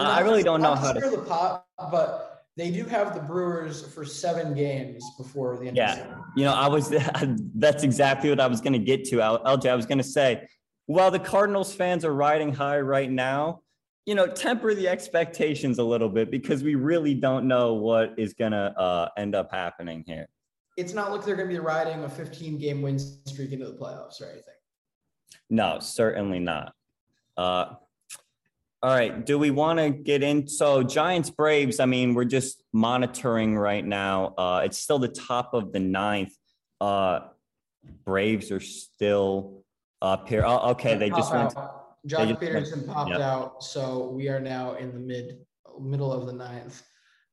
And 0.00 0.08
I 0.08 0.20
really 0.20 0.42
don't 0.42 0.60
know 0.60 0.74
how 0.74 0.92
to- 0.92 1.00
the 1.10 1.18
pot, 1.18 1.66
but 1.90 2.44
they 2.56 2.70
do 2.70 2.84
have 2.84 3.14
the 3.14 3.20
Brewers 3.20 3.82
for 3.94 4.04
seven 4.04 4.54
games 4.54 5.04
before 5.18 5.56
the 5.58 5.68
end. 5.68 5.70
of 5.70 5.74
the 5.74 5.80
Yeah, 5.80 5.94
season. 5.94 6.14
you 6.36 6.44
know, 6.44 6.54
I 6.54 6.68
was 6.68 6.88
that's 7.54 7.82
exactly 7.82 8.30
what 8.30 8.40
I 8.40 8.46
was 8.46 8.60
going 8.60 8.72
to 8.72 8.78
get 8.78 9.04
to. 9.06 9.16
LJ, 9.16 9.66
I 9.70 9.74
was 9.74 9.86
going 9.86 9.98
to 9.98 10.04
say, 10.04 10.46
while 10.86 11.10
the 11.10 11.18
Cardinals 11.18 11.74
fans 11.74 12.04
are 12.04 12.14
riding 12.14 12.52
high 12.52 12.80
right 12.80 13.10
now, 13.10 13.60
you 14.06 14.14
know, 14.14 14.26
temper 14.26 14.72
the 14.74 14.86
expectations 14.88 15.78
a 15.78 15.82
little 15.82 16.08
bit 16.08 16.30
because 16.30 16.62
we 16.62 16.76
really 16.76 17.12
don't 17.14 17.48
know 17.48 17.74
what 17.74 18.14
is 18.16 18.34
going 18.34 18.52
to 18.52 18.72
uh, 18.78 19.08
end 19.16 19.34
up 19.34 19.50
happening 19.50 20.04
here. 20.06 20.26
It's 20.76 20.92
not 20.94 21.10
like 21.10 21.24
they're 21.24 21.34
going 21.36 21.48
to 21.48 21.54
be 21.54 21.58
riding 21.58 22.04
a 22.04 22.08
15 22.08 22.58
game 22.58 22.82
win 22.82 22.98
streak 22.98 23.50
into 23.52 23.66
the 23.66 23.72
playoffs 23.72 24.20
or 24.20 24.26
anything. 24.26 24.54
No, 25.50 25.78
certainly 25.80 26.38
not. 26.38 26.72
Uh, 27.36 27.74
all 28.82 28.94
right, 28.94 29.24
do 29.24 29.38
we 29.38 29.50
want 29.50 29.78
to 29.78 29.90
get 29.90 30.22
in? 30.22 30.46
So 30.46 30.82
Giants 30.82 31.30
Braves. 31.30 31.80
I 31.80 31.86
mean, 31.86 32.14
we're 32.14 32.24
just 32.24 32.62
monitoring 32.72 33.56
right 33.56 33.84
now. 33.84 34.34
Uh, 34.36 34.62
it's 34.64 34.78
still 34.78 34.98
the 34.98 35.08
top 35.08 35.54
of 35.54 35.72
the 35.72 35.80
ninth. 35.80 36.34
Uh, 36.80 37.20
Braves 38.04 38.50
are 38.50 38.60
still 38.60 39.64
up 40.02 40.28
here. 40.28 40.44
Oh, 40.44 40.70
okay, 40.70 40.96
they 40.96 41.08
just 41.08 41.32
went. 41.32 41.54
Josh 41.54 41.70
just 42.06 42.26
went- 42.26 42.40
Peterson 42.40 42.86
popped 42.86 43.10
yep. 43.10 43.20
out, 43.20 43.62
so 43.62 44.10
we 44.10 44.28
are 44.28 44.40
now 44.40 44.74
in 44.74 44.92
the 44.92 45.00
mid 45.00 45.38
middle 45.80 46.12
of 46.12 46.26
the 46.26 46.32
ninth. 46.32 46.82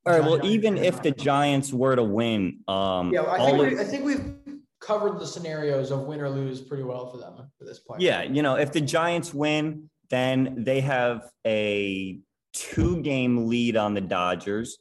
All 0.06 0.14
right. 0.14 0.24
Well, 0.24 0.46
even 0.46 0.78
if 0.78 1.02
the 1.02 1.12
Giants 1.12 1.72
were 1.72 1.96
to 1.96 2.04
win, 2.04 2.60
um, 2.68 3.14
Yeah, 3.14 3.22
I 3.22 3.38
all 3.38 3.46
think, 3.46 3.60
of- 3.60 3.72
we, 3.74 3.80
I 3.80 3.84
think 3.84 4.04
we've 4.06 4.36
covered 4.82 5.20
the 5.20 5.26
scenarios 5.28 5.92
of 5.92 6.02
win 6.02 6.20
or 6.20 6.30
lose 6.30 6.62
pretty 6.62 6.84
well 6.84 7.10
for 7.10 7.18
them 7.18 7.36
at 7.40 7.66
this 7.68 7.80
point. 7.80 8.02
Yeah, 8.02 8.24
you 8.24 8.42
know, 8.42 8.56
if 8.56 8.72
the 8.74 8.82
Giants 8.82 9.34
win, 9.34 9.90
then 10.14 10.54
they 10.60 10.80
have 10.80 11.24
a 11.46 12.20
two 12.54 13.02
game 13.02 13.48
lead 13.48 13.76
on 13.76 13.96
the 13.96 14.02
Dodgers. 14.02 14.78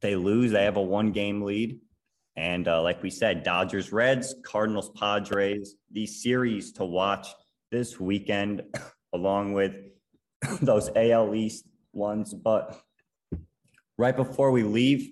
They 0.00 0.14
lose, 0.14 0.52
they 0.52 0.64
have 0.64 0.76
a 0.76 0.82
one 0.82 1.10
game 1.10 1.42
lead. 1.42 1.80
And 2.36 2.68
uh, 2.68 2.82
like 2.82 3.02
we 3.02 3.10
said, 3.10 3.42
Dodgers, 3.42 3.90
Reds, 3.92 4.34
Cardinals, 4.44 4.90
Padres, 4.90 5.74
these 5.90 6.22
series 6.22 6.72
to 6.72 6.84
watch 6.84 7.26
this 7.72 7.98
weekend, 7.98 8.62
along 9.12 9.54
with 9.54 9.74
those 10.60 10.88
AL 10.94 11.34
East 11.34 11.64
ones. 11.92 12.32
But 12.32 12.80
right 13.98 14.14
before 14.14 14.52
we 14.52 14.62
leave, 14.62 15.10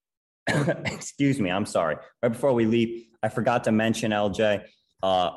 excuse 0.46 1.40
me, 1.40 1.50
I'm 1.50 1.66
sorry. 1.66 1.96
Right 2.22 2.32
before 2.32 2.52
we 2.52 2.66
leave, 2.66 3.06
I 3.22 3.30
forgot 3.30 3.64
to 3.64 3.72
mention 3.72 4.12
LJ. 4.12 4.64
Uh, 5.02 5.30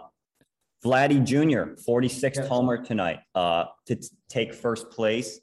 Vladdy 0.84 1.24
Jr., 1.24 1.80
46th 1.88 2.38
Yes. 2.38 2.48
homer 2.48 2.84
tonight 2.84 3.20
uh, 3.36 3.66
to 3.86 3.96
t- 3.96 4.08
take 4.30 4.54
first 4.54 4.90
place 4.90 5.40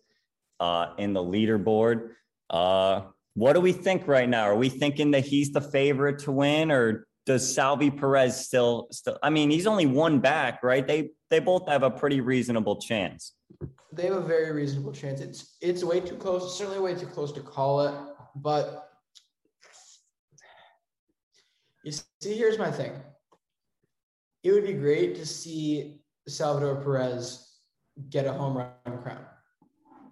uh, 0.58 0.94
in 0.98 1.12
the 1.12 1.20
leaderboard. 1.22 2.10
Uh, 2.50 3.02
what 3.34 3.52
do 3.52 3.60
we 3.60 3.72
think 3.72 4.08
right 4.08 4.28
now? 4.28 4.42
Are 4.42 4.56
we 4.56 4.68
thinking 4.68 5.12
that 5.12 5.24
he's 5.24 5.52
the 5.52 5.60
favorite 5.60 6.18
to 6.20 6.32
win, 6.32 6.72
or 6.72 7.06
does 7.24 7.54
Salvy 7.54 7.90
Perez 7.90 8.44
still 8.44 8.88
still? 8.90 9.16
I 9.22 9.30
mean, 9.30 9.50
he's 9.50 9.66
only 9.68 9.86
one 9.86 10.18
back, 10.18 10.62
right? 10.64 10.84
They 10.84 11.10
they 11.30 11.38
both 11.38 11.68
have 11.68 11.84
a 11.84 11.90
pretty 11.90 12.20
reasonable 12.20 12.80
chance. 12.80 13.34
They 13.92 14.04
have 14.04 14.16
a 14.16 14.20
very 14.20 14.50
reasonable 14.50 14.92
chance. 14.92 15.20
It's 15.20 15.56
it's 15.60 15.84
way 15.84 16.00
too 16.00 16.16
close. 16.16 16.58
Certainly 16.58 16.80
way 16.80 16.94
too 16.96 17.06
close 17.06 17.30
to 17.32 17.40
call 17.40 17.82
it. 17.82 17.94
But 18.34 18.90
you 21.84 21.92
see, 21.92 22.36
here's 22.36 22.58
my 22.58 22.72
thing. 22.72 22.92
It 24.48 24.52
would 24.52 24.64
be 24.64 24.72
great 24.72 25.14
to 25.16 25.26
see 25.26 26.00
Salvador 26.26 26.76
Perez 26.76 27.58
get 28.08 28.24
a 28.24 28.32
home 28.32 28.56
run 28.56 29.02
crown. 29.02 29.26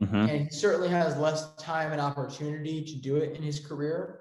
Mhm. 0.03 0.29
And 0.29 0.41
he 0.43 0.51
certainly 0.51 0.91
has 0.91 1.17
less 1.17 1.55
time 1.57 1.93
and 1.93 2.03
opportunity 2.03 2.85
to 2.85 2.97
do 2.97 3.17
it 3.17 3.35
in 3.35 3.43
his 3.43 3.67
career. 3.67 4.21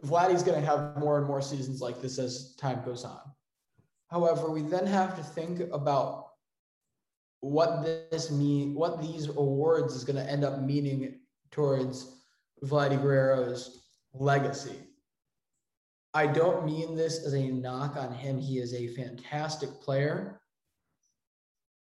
Vladdy's 0.00 0.42
going 0.42 0.58
to 0.58 0.66
have 0.66 0.96
more 0.96 1.18
and 1.18 1.26
more 1.26 1.42
seasons 1.42 1.82
like 1.82 2.00
this 2.00 2.18
as 2.18 2.54
time 2.56 2.82
goes 2.86 3.04
on. 3.04 3.20
However, 4.06 4.50
we 4.50 4.62
then 4.62 4.86
have 4.86 5.14
to 5.14 5.22
think 5.22 5.60
about 5.74 6.30
what 7.40 7.82
this 7.82 8.30
mean, 8.30 8.74
what 8.74 8.98
these 9.02 9.28
awards 9.28 9.94
is 9.94 10.04
going 10.04 10.16
to 10.16 10.30
end 10.30 10.42
up 10.42 10.62
meaning 10.62 11.20
towards 11.50 12.24
Vladdy 12.62 12.96
Guerrero's 12.98 13.84
legacy. 14.14 14.93
I 16.14 16.28
don't 16.28 16.64
mean 16.64 16.94
this 16.94 17.24
as 17.24 17.34
a 17.34 17.48
knock 17.48 17.96
on 17.96 18.14
him. 18.14 18.38
He 18.38 18.58
is 18.58 18.72
a 18.72 18.88
fantastic 18.88 19.68
player. 19.80 20.40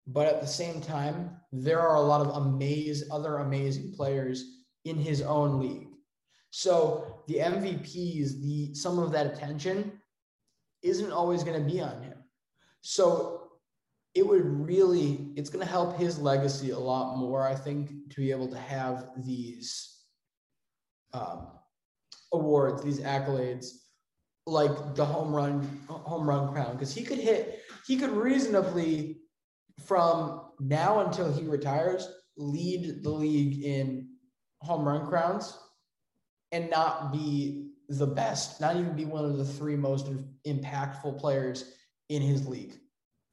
But 0.07 0.28
at 0.28 0.41
the 0.41 0.47
same 0.47 0.81
time, 0.81 1.37
there 1.53 1.81
are 1.81 1.97
a 1.97 2.01
lot 2.01 2.20
of 2.20 2.37
amazing, 2.37 3.09
other 3.11 3.39
amazing 3.39 3.93
players 3.97 4.45
in 4.85 4.97
his 4.97 5.20
own 5.20 5.61
league. 5.61 5.89
So 6.51 7.22
the 7.28 7.37
MVPs, 7.37 8.41
the 8.41 8.74
some 8.74 8.99
of 8.99 9.12
that 9.12 9.26
attention 9.26 10.01
isn't 10.83 11.12
always 11.12 11.45
going 11.45 11.61
to 11.62 11.72
be 11.72 11.81
on 11.81 12.01
him. 12.03 12.18
So 12.81 13.51
it 14.14 14.26
would 14.26 14.45
really, 14.45 15.28
it's 15.37 15.51
going 15.51 15.64
to 15.64 15.70
help 15.70 15.97
his 15.97 16.18
legacy 16.18 16.70
a 16.70 16.78
lot 16.78 17.16
more, 17.16 17.47
I 17.47 17.55
think, 17.55 17.91
to 18.11 18.16
be 18.16 18.31
able 18.31 18.49
to 18.49 18.59
have 18.59 19.11
these 19.18 19.99
um, 21.12 21.49
awards, 22.33 22.83
these 22.83 23.01
accolades, 23.01 23.68
like 24.47 24.95
the 24.95 25.05
home 25.05 25.34
run, 25.34 25.80
home 25.88 26.28
run 26.28 26.53
crown, 26.53 26.72
because 26.72 26.95
he 26.95 27.03
could 27.03 27.18
hit, 27.18 27.62
he 27.86 27.97
could 27.97 28.11
reasonably 28.11 29.18
from 29.86 30.43
now 30.59 31.01
until 31.07 31.32
he 31.32 31.45
retires, 31.45 32.09
lead 32.36 33.03
the 33.03 33.11
league 33.11 33.64
in 33.64 34.09
home 34.61 34.86
run 34.86 35.07
crowns 35.07 35.57
and 36.53 36.70
not 36.70 37.12
be 37.12 37.70
the 37.88 38.07
best, 38.07 38.61
not 38.61 38.76
even 38.76 38.95
be 38.95 39.05
one 39.05 39.24
of 39.24 39.36
the 39.36 39.45
three 39.45 39.76
most 39.76 40.07
impactful 40.47 41.18
players 41.18 41.72
in 42.09 42.22
his 42.22 42.47
league. 42.47 42.78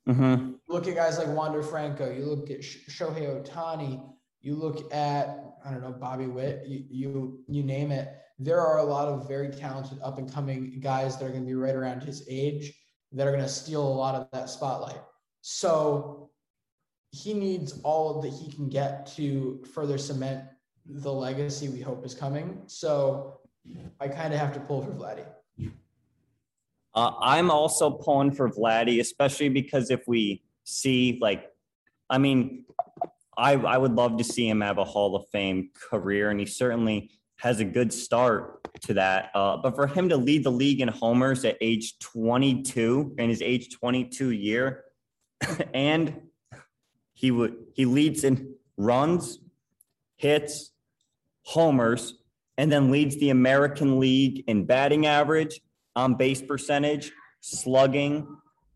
Mm-hmm. 0.07 0.53
Look 0.69 0.87
at 0.87 0.95
guys 0.95 1.17
like 1.17 1.27
Wander 1.27 1.61
Franco. 1.61 2.11
You 2.11 2.25
look 2.25 2.49
at 2.49 2.61
Shohei 2.61 3.43
Ohtani. 3.43 4.01
You 4.41 4.55
look 4.55 4.93
at 4.93 5.43
I 5.65 5.71
don't 5.71 5.81
know 5.81 5.91
Bobby 5.91 6.27
Witt. 6.27 6.63
You, 6.65 6.83
you 6.89 7.39
you 7.47 7.63
name 7.63 7.91
it. 7.91 8.09
There 8.39 8.61
are 8.61 8.77
a 8.77 8.83
lot 8.83 9.07
of 9.07 9.27
very 9.27 9.49
talented 9.49 9.99
up 10.03 10.17
and 10.17 10.31
coming 10.31 10.79
guys 10.79 11.17
that 11.17 11.25
are 11.25 11.29
going 11.29 11.41
to 11.41 11.47
be 11.47 11.55
right 11.55 11.75
around 11.75 12.03
his 12.03 12.25
age 12.29 12.73
that 13.11 13.25
are 13.25 13.31
going 13.31 13.43
to 13.43 13.49
steal 13.49 13.81
a 13.81 13.87
lot 13.87 14.15
of 14.15 14.27
that 14.31 14.49
spotlight. 14.49 15.01
So 15.41 16.29
he 17.11 17.33
needs 17.33 17.79
all 17.83 18.21
that 18.21 18.33
he 18.33 18.51
can 18.51 18.69
get 18.69 19.07
to 19.15 19.63
further 19.73 19.97
cement 19.97 20.43
the 20.85 21.11
legacy 21.11 21.69
we 21.69 21.81
hope 21.81 22.05
is 22.05 22.13
coming. 22.13 22.61
So 22.67 23.39
I 23.99 24.07
kind 24.07 24.33
of 24.33 24.39
have 24.39 24.53
to 24.53 24.59
pull 24.59 24.83
for 24.83 24.91
Vladdy. 24.91 25.25
Uh, 26.93 27.11
I'm 27.19 27.51
also 27.51 27.91
pulling 27.91 28.31
for 28.31 28.49
Vladdy, 28.49 28.99
especially 28.99 29.49
because 29.49 29.91
if 29.91 30.07
we 30.07 30.43
see 30.63 31.17
like, 31.21 31.45
I 32.09 32.17
mean, 32.17 32.65
I 33.37 33.53
I 33.53 33.77
would 33.77 33.93
love 33.93 34.17
to 34.17 34.23
see 34.23 34.49
him 34.49 34.61
have 34.61 34.77
a 34.77 34.83
Hall 34.83 35.15
of 35.15 35.27
Fame 35.29 35.69
career, 35.89 36.31
and 36.31 36.39
he 36.39 36.45
certainly 36.45 37.11
has 37.37 37.59
a 37.59 37.65
good 37.65 37.93
start 37.93 38.67
to 38.81 38.93
that. 38.95 39.31
Uh, 39.33 39.57
but 39.57 39.75
for 39.75 39.87
him 39.87 40.09
to 40.09 40.17
lead 40.17 40.43
the 40.43 40.51
league 40.51 40.81
in 40.81 40.87
homers 40.87 41.45
at 41.45 41.57
age 41.61 41.97
22 41.99 43.15
in 43.17 43.29
his 43.29 43.41
age 43.41 43.73
22 43.75 44.31
year, 44.31 44.83
and 45.73 46.21
he 47.13 47.31
would 47.31 47.55
he 47.73 47.85
leads 47.85 48.23
in 48.23 48.55
runs, 48.77 49.39
hits, 50.17 50.71
homers, 51.43 52.15
and 52.57 52.71
then 52.71 52.91
leads 52.91 53.17
the 53.17 53.29
American 53.29 53.99
League 53.99 54.43
in 54.47 54.65
batting 54.65 55.05
average, 55.05 55.61
on 55.95 56.15
base 56.15 56.41
percentage, 56.41 57.11
slugging, 57.41 58.27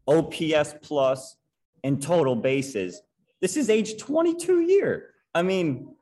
OPS 0.07 0.76
plus, 0.82 1.36
and 1.84 2.01
total 2.01 2.36
bases. 2.36 3.01
This 3.41 3.57
is 3.57 3.70
age 3.70 3.97
22 3.97 4.62
year. 4.62 5.09
I 5.34 5.41
mean, 5.41 5.95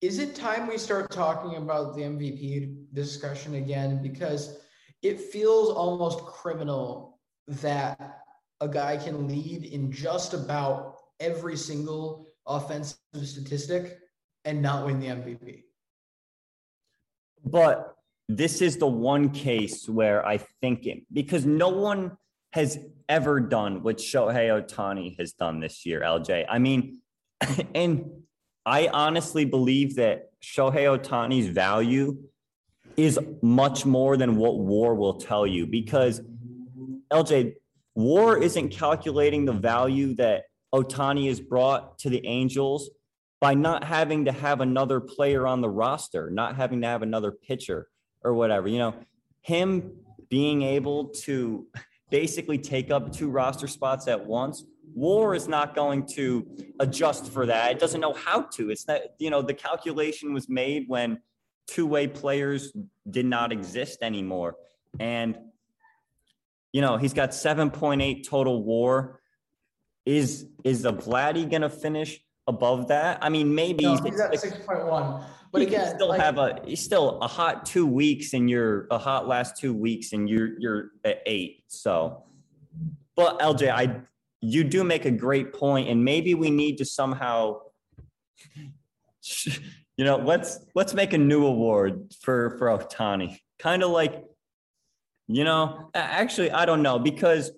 is 0.00 0.18
it 0.18 0.34
time 0.34 0.66
we 0.66 0.78
start 0.78 1.10
talking 1.10 1.56
about 1.56 1.94
the 1.94 2.02
MVP 2.02 2.74
discussion 2.94 3.54
again? 3.54 4.02
Because 4.02 4.58
it 5.02 5.20
feels 5.20 5.70
almost 5.70 6.20
criminal 6.20 7.18
that 7.48 8.20
a 8.60 8.68
guy 8.68 8.96
can 8.96 9.28
lead 9.28 9.64
in 9.64 9.92
just 9.92 10.32
about 10.32 10.96
every 11.18 11.56
single 11.56 12.26
offensive 12.46 12.96
statistic 13.22 13.98
and 14.44 14.62
not 14.62 14.86
win 14.86 15.00
the 15.00 15.06
MVP. 15.08 15.64
But 17.44 17.94
this 18.28 18.62
is 18.62 18.78
the 18.78 18.86
one 18.86 19.30
case 19.30 19.88
where 19.88 20.24
I 20.24 20.38
think 20.60 20.86
it 20.86 21.02
because 21.12 21.44
no 21.44 21.68
one 21.68 22.16
has 22.52 22.78
ever 23.08 23.40
done 23.40 23.82
what 23.82 23.98
Shohei 23.98 24.48
Ohtani 24.48 25.18
has 25.18 25.32
done 25.32 25.60
this 25.60 25.84
year, 25.84 26.00
LJ. 26.00 26.46
I 26.48 26.58
mean, 26.58 27.00
and 27.74 28.22
I 28.66 28.88
honestly 28.88 29.44
believe 29.44 29.96
that 29.96 30.30
Shohei 30.42 30.98
Ohtani's 30.98 31.46
value 31.46 32.18
is 32.96 33.18
much 33.42 33.86
more 33.86 34.16
than 34.16 34.36
what 34.36 34.58
WAR 34.58 34.94
will 34.94 35.14
tell 35.14 35.46
you 35.46 35.66
because 35.66 36.20
LJ, 37.10 37.54
WAR 37.94 38.38
isn't 38.38 38.70
calculating 38.70 39.44
the 39.44 39.52
value 39.52 40.14
that 40.16 40.44
Ohtani 40.74 41.28
has 41.28 41.40
brought 41.40 41.98
to 42.00 42.10
the 42.10 42.24
Angels 42.26 42.90
by 43.40 43.54
not 43.54 43.84
having 43.84 44.26
to 44.26 44.32
have 44.32 44.60
another 44.60 45.00
player 45.00 45.46
on 45.46 45.60
the 45.60 45.68
roster, 45.68 46.30
not 46.30 46.56
having 46.56 46.82
to 46.82 46.86
have 46.86 47.02
another 47.02 47.32
pitcher 47.32 47.88
or 48.22 48.34
whatever. 48.34 48.68
You 48.68 48.78
know, 48.78 48.94
him 49.40 49.92
being 50.28 50.62
able 50.62 51.06
to 51.08 51.66
basically 52.10 52.58
take 52.58 52.90
up 52.90 53.12
two 53.12 53.30
roster 53.30 53.66
spots 53.66 54.08
at 54.08 54.24
once. 54.26 54.64
WAR 54.94 55.34
is 55.34 55.48
not 55.48 55.74
going 55.74 56.06
to 56.06 56.46
adjust 56.80 57.30
for 57.30 57.46
that. 57.46 57.72
It 57.72 57.78
doesn't 57.78 58.00
know 58.00 58.12
how 58.12 58.42
to. 58.42 58.70
It's 58.70 58.86
not, 58.86 59.00
you 59.18 59.30
know, 59.30 59.42
the 59.42 59.54
calculation 59.54 60.32
was 60.32 60.48
made 60.48 60.84
when 60.88 61.20
two 61.66 61.86
way 61.86 62.06
players 62.06 62.72
did 63.08 63.26
not 63.26 63.52
exist 63.52 64.02
anymore. 64.02 64.56
And, 64.98 65.38
you 66.72 66.80
know, 66.80 66.96
he's 66.96 67.12
got 67.12 67.30
7.8 67.30 68.26
total 68.26 68.62
WAR. 68.64 69.20
Is 70.06 70.46
is 70.64 70.84
a 70.86 70.92
Vladdy 70.92 71.48
going 71.48 71.62
to 71.62 71.70
finish 71.70 72.20
above 72.46 72.88
that? 72.88 73.18
I 73.22 73.28
mean, 73.28 73.54
maybe 73.54 73.84
no, 73.84 73.96
he's 73.96 74.18
at 74.18 74.32
6.1. 74.32 75.24
But 75.52 75.62
again, 75.62 75.94
still 75.94 76.08
like, 76.08 76.20
have 76.20 76.38
a 76.38 76.60
he's 76.64 76.82
still 76.82 77.18
a 77.20 77.26
hot 77.26 77.66
two 77.66 77.86
weeks 77.86 78.34
and 78.34 78.48
you're 78.48 78.86
a 78.90 78.98
hot 78.98 79.26
last 79.26 79.56
two 79.56 79.74
weeks 79.74 80.12
and 80.12 80.28
you're 80.28 80.58
you're 80.58 80.90
at 81.04 81.16
uh, 81.16 81.20
eight. 81.26 81.64
So, 81.66 82.24
but 83.16 83.40
LJ, 83.40 83.70
I 83.70 84.00
you 84.40 84.64
do 84.64 84.84
make 84.84 85.04
a 85.04 85.10
great 85.10 85.52
point, 85.52 85.88
and 85.88 86.04
maybe 86.04 86.34
we 86.34 86.50
need 86.50 86.78
to 86.78 86.84
somehow, 86.84 87.60
you 89.96 90.04
know, 90.04 90.16
let's 90.16 90.58
let's 90.74 90.94
make 90.94 91.12
a 91.12 91.18
new 91.18 91.46
award 91.46 92.14
for 92.22 92.56
for 92.58 92.68
Ohtani, 92.68 93.38
kind 93.58 93.82
of 93.82 93.90
like, 93.90 94.24
you 95.28 95.44
know, 95.44 95.90
actually 95.94 96.50
I 96.50 96.64
don't 96.64 96.82
know 96.82 96.98
because 96.98 97.50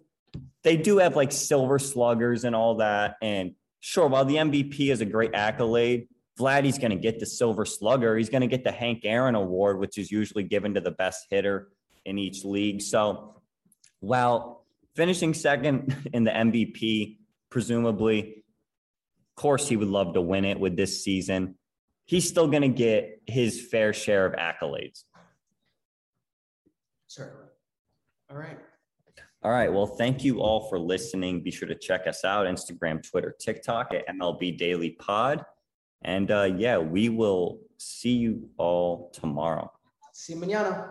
they 0.65 0.77
do 0.77 0.99
have 0.99 1.17
like 1.17 1.33
silver 1.33 1.79
sluggers 1.79 2.45
and 2.45 2.55
all 2.57 2.77
that, 2.77 3.17
and 3.23 3.55
sure, 3.81 4.07
while 4.09 4.25
the 4.25 4.37
MVP 4.37 4.91
is 4.91 5.01
a 5.01 5.05
great 5.05 5.35
accolade, 5.35 6.09
Vladdy's 6.39 6.79
going 6.79 6.91
to 6.91 6.97
get 6.97 7.21
the 7.21 7.27
Silver 7.27 7.67
Slugger. 7.67 8.17
He's 8.17 8.31
going 8.31 8.41
to 8.41 8.47
get 8.47 8.65
the 8.65 8.73
Hank 8.73 9.03
Aaron 9.05 9.35
Award, 9.35 9.79
which 9.79 9.99
is 9.99 10.11
usually 10.11 10.45
given 10.45 10.75
to 10.75 10.81
the 10.81 10.91
best 10.91 11.27
hitter 11.29 11.69
in 12.07 12.19
each 12.19 12.45
league. 12.45 12.81
So, 12.81 13.35
while 14.01 14.62
finishing 14.95 15.35
second 15.35 15.95
in 16.13 16.25
the 16.25 16.31
MVP, 16.31 17.19
presumably, 17.51 18.45
of 19.37 19.43
course, 19.43 19.69
he 19.69 19.77
would 19.77 19.89
love 19.89 20.15
to 20.15 20.21
win 20.21 20.45
it 20.45 20.59
with 20.59 20.77
this 20.77 21.03
season. 21.05 21.57
He's 22.05 22.29
still 22.29 22.49
going 22.49 22.63
to 22.63 22.69
get 22.69 23.23
his 23.27 23.69
fair 23.71 23.93
share 23.93 24.27
of 24.27 24.35
accolades. 24.35 25.05
Certainly. 27.07 27.47
All 28.31 28.37
right. 28.37 28.59
All 29.43 29.51
right. 29.51 29.73
Well, 29.73 29.87
thank 29.87 30.23
you 30.23 30.41
all 30.41 30.69
for 30.69 30.79
listening. 30.79 31.43
Be 31.43 31.51
sure 31.51 31.69
to 31.69 31.75
check 31.75 32.07
us 32.07 32.25
out 32.25 32.47
Instagram, 32.47 33.03
Twitter, 33.03 33.35
TikTok 33.39 33.93
at 33.93 34.07
MLB 34.09 34.57
Daily 34.57 34.91
Pod. 34.91 35.45
And 36.03 36.31
uh, 36.31 36.51
yeah, 36.57 36.79
we 36.79 37.09
will 37.09 37.61
see 37.79 38.13
you 38.13 38.49
all 38.57 39.11
tomorrow. 39.13 39.73
See 40.13 40.35
you 40.35 40.41
mañana. 40.41 40.91